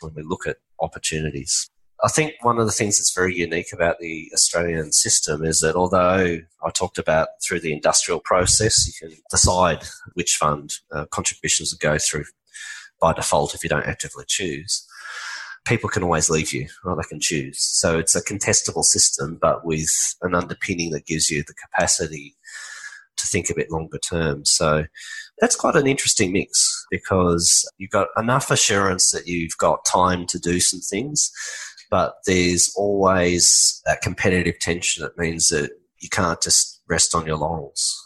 [0.00, 1.70] when we look at opportunities.
[2.02, 5.76] I think one of the things that's very unique about the Australian system is that
[5.76, 9.84] although I talked about through the industrial process, you can decide
[10.14, 12.24] which fund uh, contributions will go through
[13.00, 14.86] by default if you don't actively choose.
[15.64, 17.58] People can always leave you, or they can choose.
[17.58, 19.88] So it's a contestable system, but with
[20.20, 22.36] an underpinning that gives you the capacity
[23.16, 24.44] to think a bit longer term.
[24.44, 24.84] So
[25.38, 30.38] that's quite an interesting mix because you've got enough assurance that you've got time to
[30.38, 31.30] do some things
[31.94, 35.70] but there's always that competitive tension that means that
[36.00, 38.04] you can't just rest on your laurels.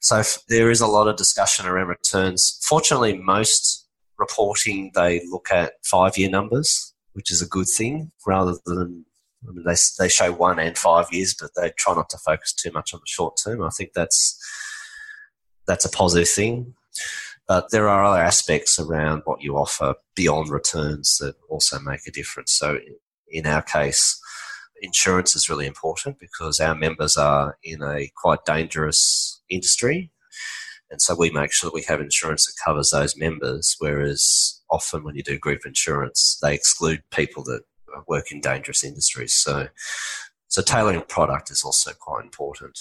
[0.00, 2.60] So there is a lot of discussion around returns.
[2.68, 3.88] Fortunately, most
[4.18, 9.06] reporting they look at five year numbers, which is a good thing, rather than
[9.48, 12.52] I mean, they they show one and five years, but they try not to focus
[12.52, 13.62] too much on the short term.
[13.62, 14.38] I think that's
[15.66, 16.74] that's a positive thing.
[17.48, 22.10] But there are other aspects around what you offer beyond returns that also make a
[22.10, 22.52] difference.
[22.52, 22.78] So
[23.28, 24.20] in our case,
[24.82, 30.10] insurance is really important because our members are in a quite dangerous industry.
[30.90, 35.02] And so we make sure that we have insurance that covers those members, whereas often
[35.02, 37.62] when you do group insurance, they exclude people that
[38.06, 39.34] work in dangerous industries.
[39.34, 39.68] So,
[40.48, 42.78] so tailoring product is also quite important.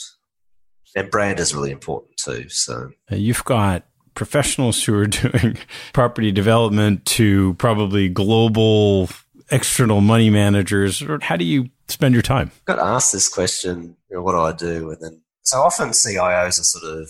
[0.95, 2.47] And brand is really important too.
[2.49, 3.83] So uh, you've got
[4.13, 5.57] professionals who are doing
[5.93, 9.09] property development to probably global
[9.51, 11.01] external money managers?
[11.01, 12.51] Or how do you spend your time?
[12.67, 14.91] I got asked this question, you know, what do I do?
[14.91, 17.09] And then so often CIOs are sort of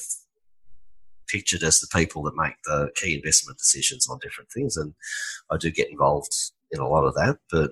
[1.27, 4.77] pictured as the people that make the key investment decisions on different things.
[4.77, 4.93] And
[5.49, 6.33] I do get involved
[6.71, 7.37] in a lot of that.
[7.51, 7.71] But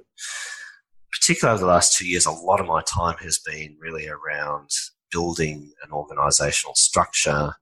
[1.11, 4.69] particularly over the last two years, a lot of my time has been really around
[5.11, 7.53] building an organizational structure,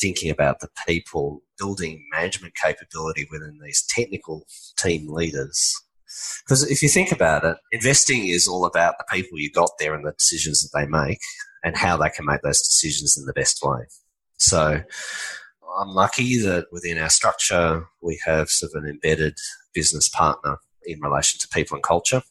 [0.00, 4.46] thinking about the people, building management capability within these technical
[4.76, 5.74] team leaders.
[6.44, 9.94] Because if you think about it, investing is all about the people you got there
[9.94, 11.20] and the decisions that they make
[11.62, 13.82] and how they can make those decisions in the best way.
[14.38, 14.82] So
[15.78, 19.34] I'm lucky that within our structure, we have sort of an embedded
[19.74, 22.22] business partner in relation to people and culture.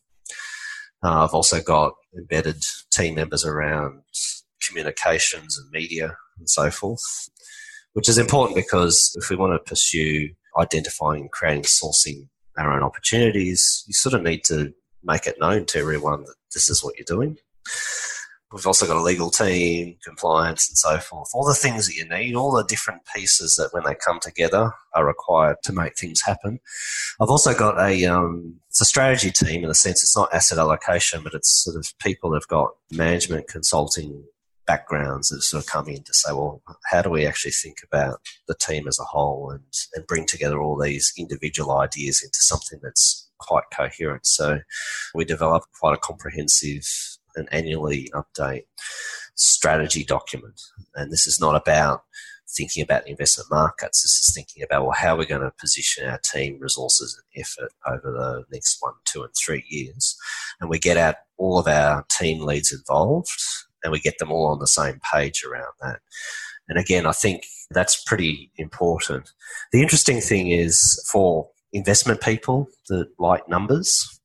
[1.04, 4.02] Uh, I've also got embedded team members around
[4.68, 7.30] communications and media and so forth
[7.94, 12.28] which is important because if we want to pursue identifying, and creating, sourcing
[12.60, 16.70] our own opportunities, you sort of need to make it known to everyone that this
[16.70, 17.38] is what you're doing.
[18.52, 21.30] We've also got a legal team, compliance, and so forth.
[21.36, 24.72] All the things that you need, all the different pieces that when they come together
[24.96, 26.60] are required to make things happen.
[27.22, 30.58] I've also got a um, it's a strategy team in the sense it's not asset
[30.58, 34.24] allocation, but it's sort of people have got management, consulting,
[34.70, 36.62] backgrounds that sort of come in to say, well,
[36.92, 39.64] how do we actually think about the team as a whole and,
[39.96, 44.28] and bring together all these individual ideas into something that's quite coherent?
[44.28, 44.60] So
[45.16, 46.84] we develop quite a comprehensive
[47.36, 48.66] and annually update
[49.34, 50.62] strategy document.
[50.94, 52.04] And this is not about
[52.48, 54.04] thinking about the investment markets.
[54.04, 57.44] This is thinking about, well, how are we going to position our team resources and
[57.44, 60.16] effort over the next one, two, and three years?
[60.62, 63.30] And we get out all of our team leads involved
[63.84, 66.00] and we get them all on the same page around that.
[66.68, 69.32] And again, I think that's pretty important.
[69.72, 74.20] The interesting thing is for investment people that like numbers,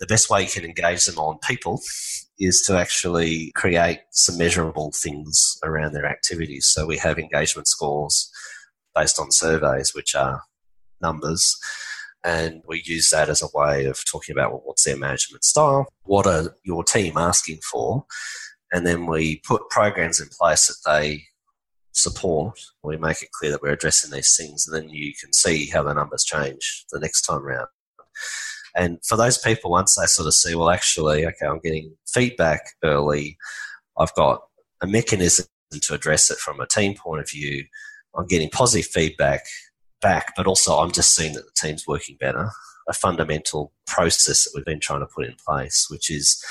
[0.00, 1.80] the best way you can engage them on people
[2.38, 6.66] is to actually create some measurable things around their activities.
[6.66, 8.30] So we have engagement scores
[8.94, 10.42] based on surveys, which are
[11.00, 11.56] numbers.
[12.24, 15.86] And we use that as a way of talking about well, what's their management style?
[16.04, 18.04] What are your team asking for?
[18.72, 21.24] And then we put programs in place that they
[21.92, 22.58] support.
[22.82, 25.82] We make it clear that we're addressing these things, and then you can see how
[25.82, 27.68] the numbers change the next time around.
[28.74, 32.62] And for those people, once they sort of see, well, actually, okay, I'm getting feedback
[32.82, 33.36] early,
[33.98, 34.42] I've got
[34.80, 35.46] a mechanism
[35.80, 37.64] to address it from a team point of view,
[38.14, 39.44] I'm getting positive feedback
[40.00, 42.50] back, but also I'm just seeing that the team's working better.
[42.88, 46.44] A fundamental process that we've been trying to put in place, which is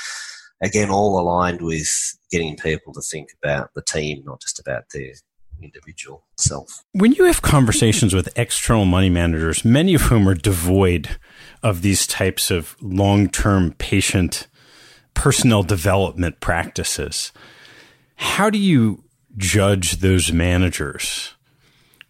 [0.62, 5.12] again, all aligned with getting people to think about the team, not just about their
[5.60, 6.84] individual self.
[6.92, 11.18] When you have conversations with external money managers, many of whom are devoid
[11.62, 14.48] of these types of long term patient
[15.14, 17.32] personnel development practices,
[18.16, 19.04] how do you
[19.36, 21.34] judge those managers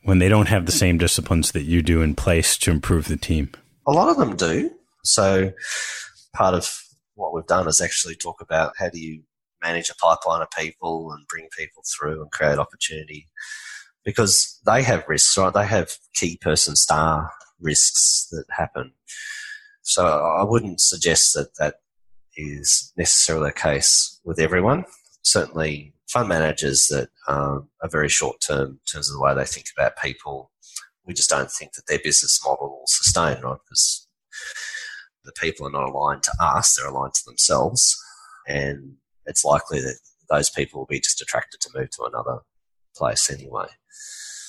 [0.02, 3.16] when they don't have the same disciplines that you do in place to improve the
[3.16, 3.50] team?
[3.86, 4.70] A lot of them do.
[5.04, 5.52] So,
[6.34, 6.81] part of
[7.22, 9.22] what we've done is actually talk about how do you
[9.62, 13.28] manage a pipeline of people and bring people through and create opportunity
[14.04, 15.54] because they have risks, right?
[15.54, 18.92] They have key person star risks that happen.
[19.82, 21.76] So I wouldn't suggest that that
[22.36, 24.84] is necessarily the case with everyone.
[25.22, 29.44] Certainly, fund managers that um, are very short term in terms of the way they
[29.44, 30.50] think about people,
[31.04, 33.58] we just don't think that their business model will sustain, right?
[33.64, 34.08] Because
[35.24, 37.96] the people are not aligned to us, they're aligned to themselves.
[38.46, 38.96] And
[39.26, 39.98] it's likely that
[40.28, 42.40] those people will be just attracted to move to another
[42.96, 43.66] place anyway.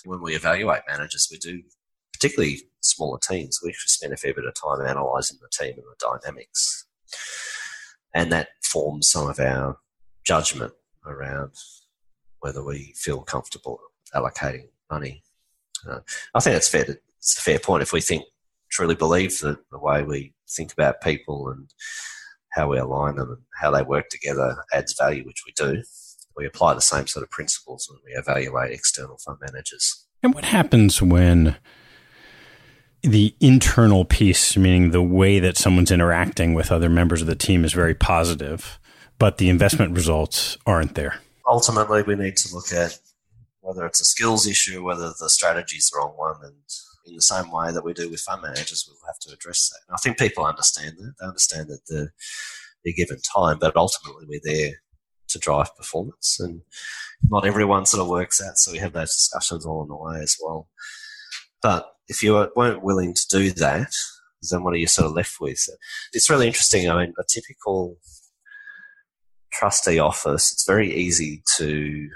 [0.06, 1.62] When we evaluate managers, we do,
[2.12, 5.86] particularly smaller teams, we actually spend a fair bit of time analysing the team and
[5.86, 6.86] the dynamics.
[8.14, 9.78] And that forms some of our
[10.26, 10.74] judgment
[11.06, 11.52] around
[12.40, 13.80] whether we feel comfortable
[14.14, 15.24] allocating money.
[15.90, 16.00] Uh,
[16.34, 16.86] I think that's fair.
[16.86, 17.84] To, it's a fair point.
[17.84, 18.26] If we think
[18.70, 21.70] truly believe that the way we think about people and
[22.52, 25.82] how we align them and how they work together adds value, which we do.
[26.36, 30.06] We apply the same sort of principles when we evaluate external fund managers.
[30.22, 31.58] And what happens when
[33.02, 37.66] the internal piece, meaning the way that someone's interacting with other members of the team,
[37.66, 38.80] is very positive,
[39.20, 41.20] but the investment results aren't there?
[41.48, 42.98] Ultimately, we need to look at
[43.60, 46.56] whether it's a skills issue, whether the strategy is the wrong one, and
[47.06, 49.80] in the same way that we do with fund managers, we'll have to address that.
[49.88, 51.14] And I think people understand that.
[51.20, 52.10] They understand that the,
[52.84, 54.82] they're given time, but ultimately we're there
[55.30, 56.38] to drive performance.
[56.40, 56.62] And
[57.30, 60.38] not everyone sort of works out, so we have those discussions along the way as
[60.42, 60.70] well.
[61.62, 63.92] But if you weren't willing to do that,
[64.52, 65.66] then what are you sort of left with?
[66.12, 66.90] It's really interesting.
[66.90, 67.98] I mean, a typical
[69.54, 72.10] trustee office, it's very easy to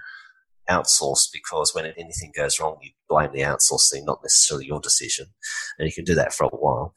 [0.69, 5.27] outsource because when anything goes wrong, you blame the outsourcing, not necessarily your decision.
[5.77, 6.93] And you can do that for a while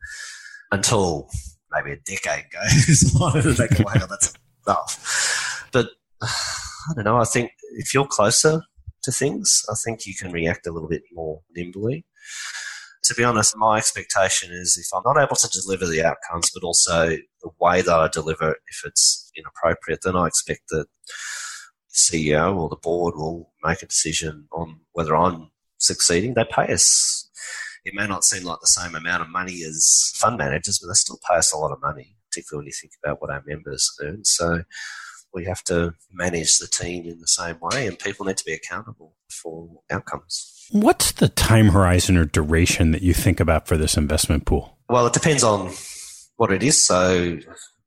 [0.73, 1.29] until
[1.73, 4.35] maybe a decade goes on and they go, wow, that's
[4.67, 5.69] enough.
[5.73, 5.91] But
[6.23, 7.19] I don't know.
[7.19, 8.63] I think if you're closer
[9.03, 12.05] to things, I think you can react a little bit more nimbly.
[13.05, 16.67] To be honest, my expectation is if I'm not able to deliver the outcomes, but
[16.67, 20.87] also the way that I deliver it, if it's inappropriate, then I expect that
[22.01, 26.35] CEO or the board will make a decision on whether I'm succeeding.
[26.35, 27.29] They pay us.
[27.85, 30.95] It may not seem like the same amount of money as fund managers, but they
[30.95, 33.91] still pay us a lot of money, particularly when you think about what our members
[34.03, 34.25] earn.
[34.25, 34.63] So
[35.33, 38.53] we have to manage the team in the same way, and people need to be
[38.53, 40.67] accountable for outcomes.
[40.71, 44.79] What's the time horizon or duration that you think about for this investment pool?
[44.89, 45.73] Well, it depends on
[46.37, 46.85] what it is.
[46.85, 47.39] So,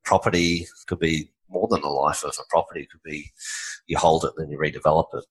[0.04, 2.82] property could be more than the life of a property.
[2.82, 3.30] It could be
[3.86, 5.24] you hold it, then you redevelop it.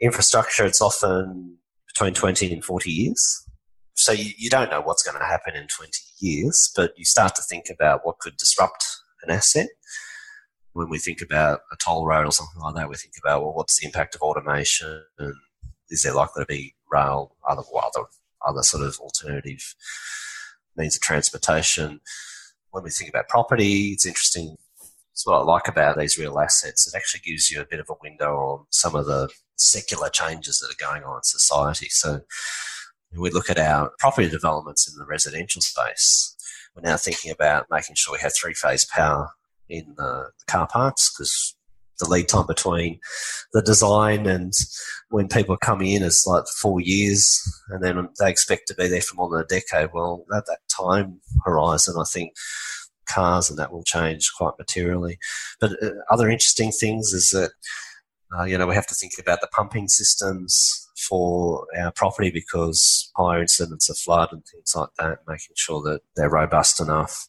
[0.00, 3.46] Infrastructure, it's often between 20 and 40 years.
[3.94, 7.34] So you, you don't know what's going to happen in 20 years, but you start
[7.36, 8.86] to think about what could disrupt
[9.22, 9.68] an asset.
[10.72, 13.54] When we think about a toll road or something like that, we think about, well,
[13.54, 15.34] what's the impact of automation and
[15.88, 18.06] is there likely to be rail, other, other,
[18.46, 19.74] other sort of alternative
[20.76, 22.00] means of transportation?
[22.72, 24.56] When we think about property, it's interesting
[25.16, 26.86] that's what I like about these real assets.
[26.86, 30.58] It actually gives you a bit of a window on some of the secular changes
[30.58, 31.88] that are going on in society.
[31.88, 32.20] So
[33.16, 36.36] we look at our property developments in the residential space.
[36.74, 39.30] We're now thinking about making sure we have three phase power
[39.70, 41.56] in the car parks because
[41.98, 43.00] the lead time between
[43.54, 44.52] the design and
[45.08, 47.40] when people come in is like four years
[47.70, 49.94] and then they expect to be there for more than a decade.
[49.94, 52.34] Well, at that time horizon, I think
[53.06, 55.18] cars, and that will change quite materially.
[55.60, 57.50] But uh, other interesting things is that
[58.36, 63.10] uh, you know we have to think about the pumping systems for our property because
[63.16, 67.28] higher incidents of flood and things like that, making sure that they're robust enough.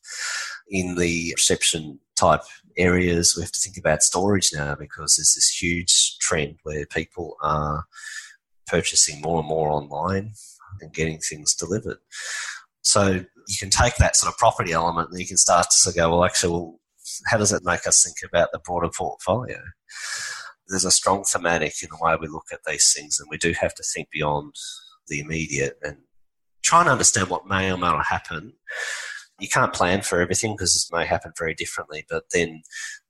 [0.69, 2.41] In the reception type
[2.78, 7.38] areas, we have to think about storage now because there's this huge trend where people
[7.41, 7.86] are
[8.67, 10.32] purchasing more and more online
[10.82, 11.97] and getting things delivered.
[12.82, 16.09] So you can take that sort of property element and you can start to go,
[16.09, 16.79] well, actually, well,
[17.27, 19.59] how does it make us think about the broader portfolio?
[20.67, 23.53] There's a strong thematic in the way we look at these things, and we do
[23.53, 24.53] have to think beyond
[25.07, 25.97] the immediate and
[26.61, 28.53] try and understand what may or may not happen.
[29.39, 32.61] You can't plan for everything because this may happen very differently, but then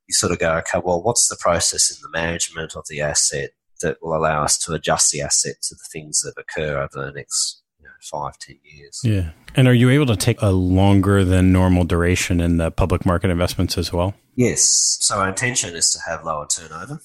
[0.07, 3.51] you sort of go, okay, well, what's the process in the management of the asset
[3.81, 7.11] that will allow us to adjust the asset to the things that occur over the
[7.11, 7.63] next
[8.02, 9.02] five, ten years.
[9.04, 9.32] Yeah.
[9.56, 13.30] And are you able to take a longer than normal duration in the public market
[13.30, 14.14] investments as well?
[14.36, 14.98] Yes.
[15.02, 17.00] So our intention is to have lower turnover.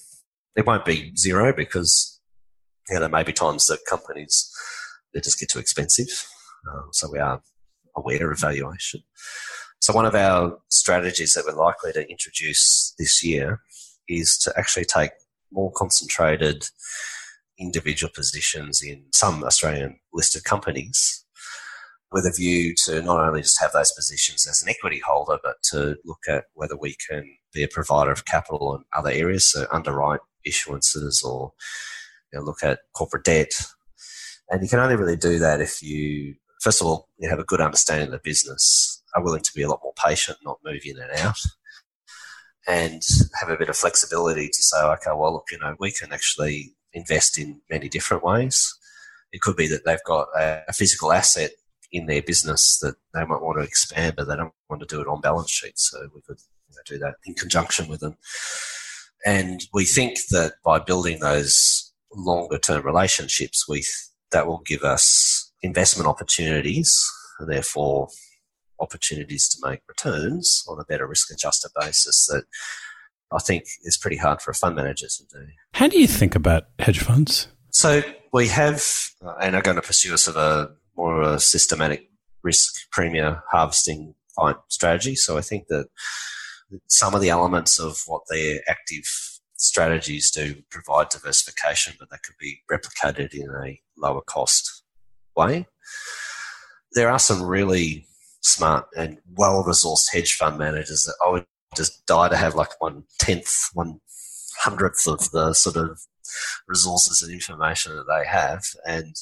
[0.56, 2.20] It won't be zero because
[2.88, 4.50] you know, there may be times that companies
[5.14, 6.26] they just get too expensive.
[6.70, 7.42] Um, so we are
[7.96, 9.02] aware of valuation.
[9.80, 13.60] So one of our strategies that we're likely to introduce this year
[14.08, 15.10] is to actually take
[15.50, 16.68] more concentrated
[17.58, 21.24] individual positions in some Australian listed companies
[22.12, 25.56] with a view to not only just have those positions as an equity holder, but
[25.62, 29.66] to look at whether we can be a provider of capital in other areas, so
[29.72, 31.52] underwrite issuances or
[32.32, 33.52] you know, look at corporate debt.
[34.50, 37.44] And you can only really do that if you, first of all, you have a
[37.44, 40.82] good understanding of the business, are willing to be a lot more patient, not move
[40.84, 41.38] in and out,
[42.68, 43.02] and
[43.40, 46.74] have a bit of flexibility to say, okay, well, look, you know, we can actually
[46.94, 48.74] invest in many different ways.
[49.32, 51.52] It could be that they've got a, physical asset
[51.90, 55.00] in their business that they might want to expand, but they don't want to do
[55.00, 55.78] it on balance sheet.
[55.78, 56.38] So we could
[56.68, 58.16] you know, do that in conjunction with them.
[59.24, 63.84] And we think that by building those longer term relationships, we
[64.32, 67.04] that will give us investment opportunities
[67.38, 68.08] and therefore
[68.80, 72.44] opportunities to make returns on a better risk adjusted basis that
[73.34, 75.46] I think is pretty hard for a fund manager to do.
[75.74, 77.48] How do you think about hedge funds?
[77.70, 78.02] So
[78.32, 78.84] we have,
[79.24, 82.08] uh, and are going to pursue a sort of a more of a systematic
[82.42, 84.14] risk premium harvesting
[84.68, 85.14] strategy.
[85.14, 85.86] So I think that
[86.88, 89.04] some of the elements of what their active
[89.56, 94.82] strategies do provide diversification, but that could be replicated in a lower cost
[95.36, 95.66] way.
[96.92, 98.06] There are some really
[98.40, 101.46] smart and well resourced hedge fund managers that I would
[101.76, 104.00] just die to have like one tenth, one
[104.60, 106.00] hundredth of the sort of
[106.66, 108.64] resources and information that they have.
[108.86, 109.14] And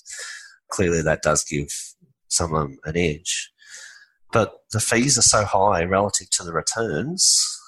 [0.69, 1.71] clearly that does give
[2.29, 3.51] some of them an edge.
[4.33, 7.59] But the fees are so high relative to the returns.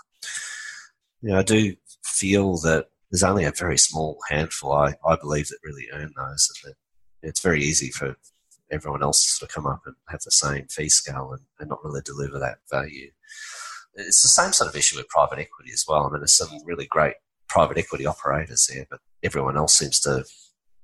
[1.21, 1.75] You know, I do
[2.05, 6.51] feel that there's only a very small handful, I, I believe, that really earn those,
[6.65, 6.77] and that
[7.29, 8.17] it's very easy for
[8.71, 12.01] everyone else to come up and have the same fee scale and, and not really
[12.05, 13.11] deliver that value.
[13.95, 16.07] It's the same sort of issue with private equity as well.
[16.07, 17.15] I mean, there's some really great
[17.49, 20.25] private equity operators there, but everyone else seems to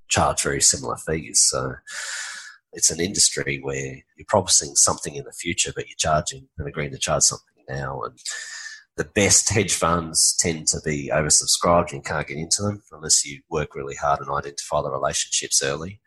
[0.09, 1.41] charge very similar fees.
[1.41, 1.75] So
[2.73, 6.91] it's an industry where you're promising something in the future, but you're charging and agreeing
[6.93, 8.03] to charge something now.
[8.03, 8.19] And
[8.97, 13.41] the best hedge funds tend to be oversubscribed and can't get into them unless you
[13.49, 16.01] work really hard and identify the relationships early.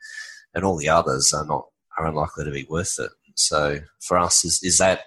[0.54, 1.66] And all the others are not
[1.98, 3.12] are unlikely to be worth it.
[3.36, 5.02] So for us, is, is that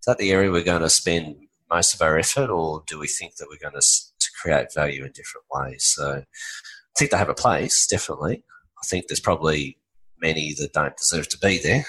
[0.00, 1.36] is that the area we're going to spend
[1.70, 5.04] most of our effort, or do we think that we're going to, to create value
[5.04, 5.84] in different ways?
[5.94, 8.42] So I think they have a place, definitely.
[8.82, 9.78] I think there's probably
[10.20, 11.84] many that don't deserve to be there.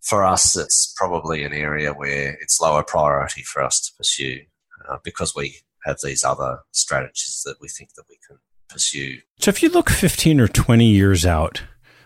[0.00, 4.40] For us, it's probably an area where it's lower priority for us to pursue
[4.88, 8.38] uh, because we have these other strategies that we think that we can
[8.68, 9.18] pursue.
[9.40, 11.62] So, if you look 15 or 20 years out,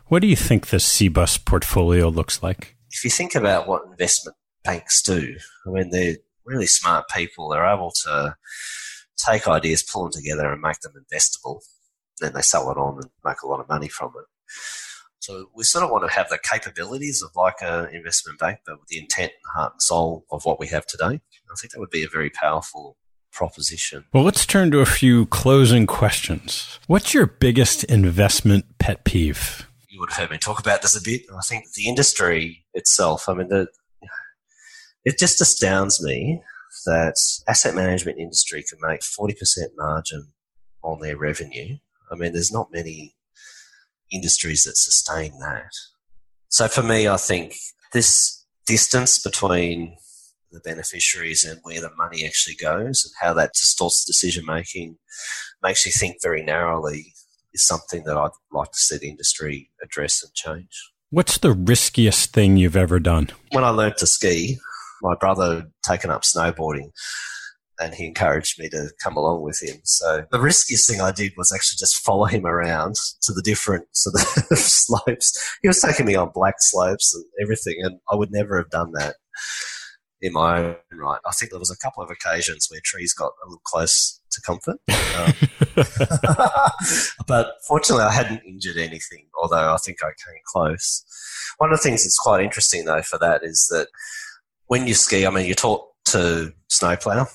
[0.07, 2.77] what do you think the Cbus portfolio looks like?
[2.91, 5.37] If you think about what investment banks do,
[5.67, 7.49] I mean, they're really smart people.
[7.49, 8.37] They're able to
[9.17, 11.61] take ideas, pull them together, and make them investable.
[12.21, 14.27] Then they sell it on and make a lot of money from it.
[15.21, 18.81] So we sort of want to have the capabilities of like an investment bank, but
[18.81, 21.05] with the intent and heart and soul of what we have today.
[21.15, 22.97] I think that would be a very powerful
[23.31, 24.05] proposition.
[24.13, 26.81] Well, let's turn to a few closing questions.
[26.87, 29.69] What's your biggest investment pet peeve?
[29.89, 31.23] You would have heard me talk about this a bit.
[31.33, 33.69] I think the industry itself, I mean, the,
[35.05, 36.43] it just astounds me
[36.87, 37.15] that
[37.49, 39.35] asset management industry can make 40%
[39.77, 40.29] margin
[40.83, 41.77] on their revenue.
[42.11, 43.15] I mean, there's not many
[44.11, 45.73] industries that sustain that.
[46.49, 47.57] So for me, I think
[47.93, 49.97] this distance between
[50.51, 54.99] the beneficiaries and where the money actually goes and how that distorts decision making
[55.63, 57.15] makes you think very narrowly
[57.55, 60.91] is something that I'd like to see the industry address and change.
[61.11, 63.31] What's the riskiest thing you've ever done?
[63.53, 64.59] When I learned to ski,
[65.03, 66.91] my brother had taken up snowboarding
[67.81, 69.81] and he encouraged me to come along with him.
[69.85, 73.87] So the riskiest thing I did was actually just follow him around to the different
[73.93, 74.15] sort
[74.51, 75.59] of slopes.
[75.63, 78.93] He was taking me on black slopes and everything, and I would never have done
[78.93, 79.17] that
[80.21, 81.19] in my own right.
[81.27, 84.41] I think there was a couple of occasions where trees got a little close to
[84.43, 84.77] comfort.
[85.17, 85.33] Um,
[87.27, 91.05] but fortunately, I hadn't injured anything, although I think I came close.
[91.59, 93.89] One of the things that's quite interesting, though, for that is that
[94.73, 97.27] when you ski, I mean, you're taught to snowplow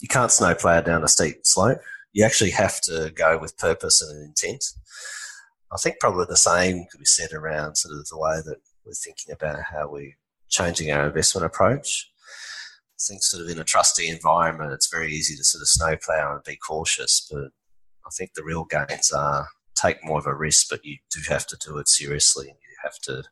[0.00, 1.78] you can't snowplow down a steep slope.
[2.12, 4.64] You actually have to go with purpose and intent.
[5.72, 8.92] I think probably the same could be said around sort of the way that we're
[8.92, 10.16] thinking about how we're
[10.48, 12.10] changing our investment approach.
[12.94, 16.34] I think sort of in a trustee environment, it's very easy to sort of snowplow
[16.34, 17.50] and be cautious, but
[18.06, 21.46] I think the real gains are take more of a risk, but you do have
[21.46, 23.22] to do it seriously and you have to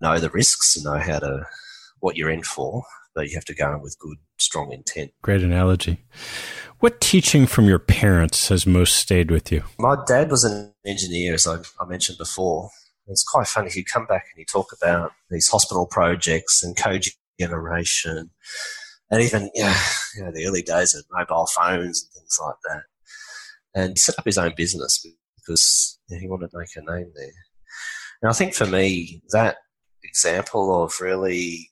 [0.00, 1.46] know the risks and know how to
[2.02, 2.84] what you're in for
[3.14, 5.12] but you have to go in with good, strong intent.
[5.22, 6.04] Great analogy.
[6.78, 9.62] What teaching from your parents has most stayed with you?
[9.78, 12.70] My dad was an engineer, as I, I mentioned before,
[13.06, 13.70] It's quite funny.
[13.70, 18.30] He'd come back and he'd talk about these hospital projects and cogeneration
[19.10, 19.76] and even you know,
[20.16, 22.82] you know, the early days of mobile phones and things like that.
[23.74, 25.04] And he set up his own business
[25.36, 27.32] because you know, he wanted to make a name there.
[28.22, 29.56] And I think for me, that
[30.02, 31.71] example of really,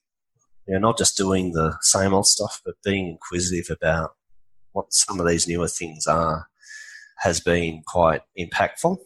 [0.70, 4.14] you know, not just doing the same old stuff, but being inquisitive about
[4.70, 6.46] what some of these newer things are
[7.18, 8.96] has been quite impactful.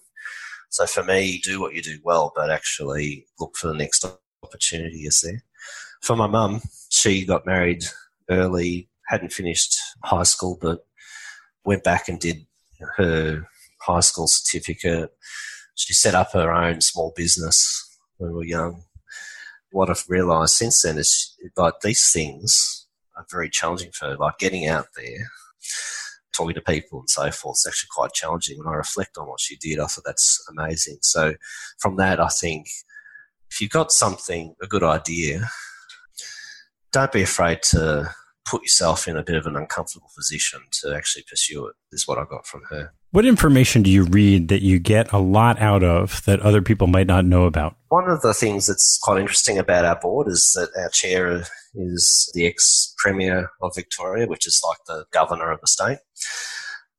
[0.68, 4.04] So for me, do what you do well, but actually look for the next
[4.42, 5.42] opportunity is there.
[6.02, 6.60] For my mum,
[6.90, 7.84] she got married
[8.28, 10.84] early, hadn't finished high school, but
[11.64, 12.46] went back and did
[12.98, 13.48] her
[13.80, 15.16] high school certificate.
[15.76, 18.82] She set up her own small business when we were young.
[19.74, 24.68] What I've realised since then is like these things are very challenging for like getting
[24.68, 25.26] out there,
[26.32, 27.56] talking to people and so forth.
[27.56, 28.56] It's actually quite challenging.
[28.58, 30.98] When I reflect on what she did, I thought that's amazing.
[31.02, 31.34] So
[31.80, 32.68] from that, I think
[33.50, 35.48] if you've got something, a good idea,
[36.92, 38.14] don't be afraid to
[38.44, 42.18] put yourself in a bit of an uncomfortable position to actually pursue it, is what
[42.18, 42.92] I got from her.
[43.10, 46.86] What information do you read that you get a lot out of that other people
[46.86, 47.76] might not know about?
[47.88, 52.30] One of the things that's quite interesting about our board is that our chair is
[52.34, 55.98] the ex Premier of Victoria, which is like the governor of the state.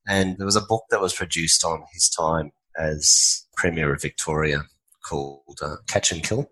[0.08, 4.62] And there was a book that was produced on his time as Premier of Victoria
[5.06, 6.50] called uh, Catch and Kill.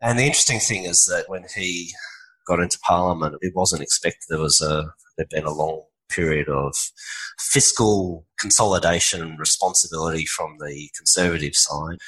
[0.00, 1.92] And the interesting thing is that when he
[2.46, 4.26] got into Parliament, it wasn't expected.
[4.28, 6.74] There was a there'd been a long period of
[7.38, 11.98] fiscal consolidation and responsibility from the Conservative side,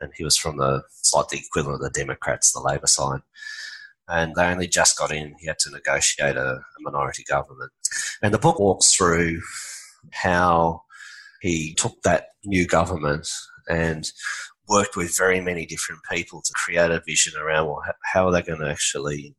[0.00, 3.20] and he was from the slightly equivalent of the Democrats, the Labor side.
[4.06, 5.34] And they only just got in.
[5.38, 7.72] He had to negotiate a, a minority government.
[8.22, 9.40] And the book walks through
[10.12, 10.82] how
[11.40, 13.28] he took that new government
[13.68, 14.10] and
[14.68, 18.42] worked with very many different people to create a vision around well, how are they
[18.42, 19.36] going to actually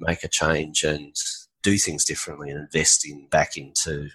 [0.00, 1.14] make a change and
[1.62, 4.08] do things differently and invest in back into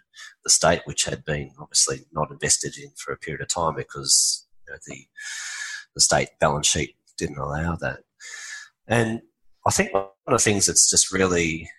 [0.43, 4.45] the state, which had been obviously not invested in for a period of time because
[4.68, 5.07] you know, the
[5.95, 8.01] the state balance sheet didn't allow that.
[8.88, 9.22] And
[9.66, 11.70] I think one of the things that's just really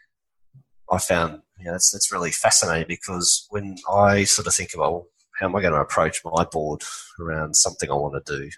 [0.90, 4.92] I found you know that's that's really fascinating because when I sort of think about
[4.92, 5.06] well,
[5.40, 6.82] how am I going to approach my board
[7.18, 8.50] around something I want to do?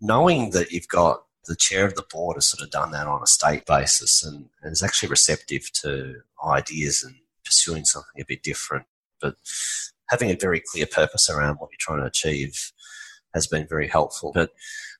[0.00, 3.22] Knowing that you've got the chair of the board has sort of done that on
[3.22, 8.44] a state basis and, and is actually receptive to ideas and pursuing something a bit
[8.44, 8.86] different.
[9.20, 9.36] But
[10.08, 12.72] having a very clear purpose around what you're trying to achieve
[13.34, 14.30] has been very helpful.
[14.32, 14.50] But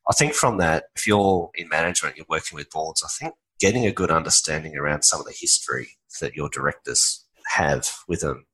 [0.08, 3.86] I think from that, if you're in management, you're working with boards, I think getting
[3.86, 5.90] a good understanding around some of the history
[6.20, 8.46] that your directors have with them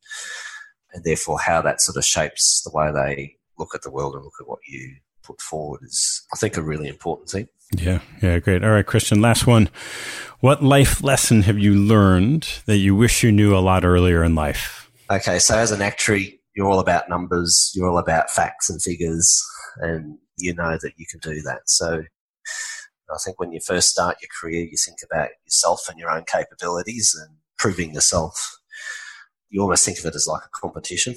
[0.93, 4.24] and therefore how that sort of shapes the way they look at the world and
[4.24, 7.49] look at what you put forward is, I think, a really important thing.
[7.74, 8.64] Yeah, yeah, great.
[8.64, 9.70] All right, Kristian, last one.
[10.40, 14.34] What life lesson have you learned that you wish you knew a lot earlier in
[14.34, 14.90] life?
[15.11, 19.43] Okay, so as an actuary, you're all about numbers, you're all about facts and figures,
[19.78, 21.61] and you know that you can do that.
[21.66, 22.03] So
[23.11, 26.24] I think when you first start your career, you think about yourself and your own
[26.24, 28.59] capabilities and proving yourself
[29.53, 31.14] you almost think of it as like a competition.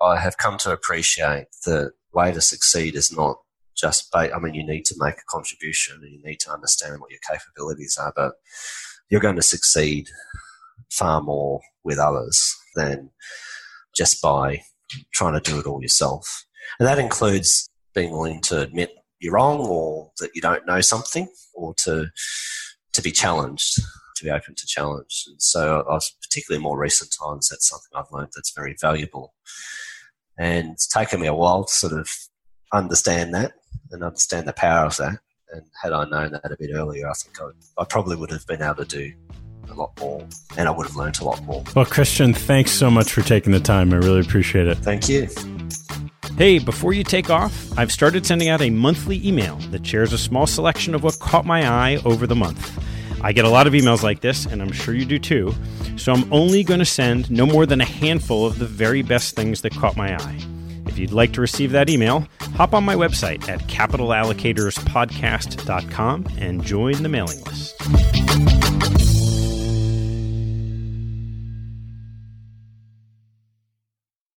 [0.00, 3.36] I have come to appreciate the way to succeed is not
[3.76, 7.00] just, ba- I mean, you need to make a contribution and you need to understand
[7.00, 8.32] what your capabilities are, but
[9.10, 10.08] you're going to succeed
[10.90, 13.10] far more with others than
[13.94, 14.62] just by
[15.12, 16.46] trying to do it all yourself.
[16.78, 21.28] And that includes being willing to admit you're wrong or that you don't know something
[21.54, 22.06] or to,
[22.94, 23.80] to be challenged
[24.16, 25.24] to be open to challenge.
[25.28, 29.34] And so, I was, particularly more recent times, that's something I've learned that's very valuable.
[30.38, 32.10] And it's taken me a while to sort of
[32.72, 33.52] understand that
[33.90, 35.18] and understand the power of that.
[35.52, 38.46] And had I known that a bit earlier, I think I, I probably would have
[38.46, 39.12] been able to do
[39.70, 41.62] a lot more and I would have learned a lot more.
[41.74, 43.92] Well, Kristian, thanks so much for taking the time.
[43.92, 44.78] I really appreciate it.
[44.78, 45.28] Thank you.
[46.36, 50.18] Hey, before you take off, I've started sending out a monthly email that shares a
[50.18, 52.78] small selection of what caught my eye over the month.
[53.22, 55.54] I get a lot of emails like this, and I'm sure you do too.
[55.96, 59.34] So I'm only going to send no more than a handful of the very best
[59.34, 60.38] things that caught my eye.
[60.86, 67.02] If you'd like to receive that email, hop on my website at capitalallocatorspodcast.com and join
[67.02, 67.74] the mailing list.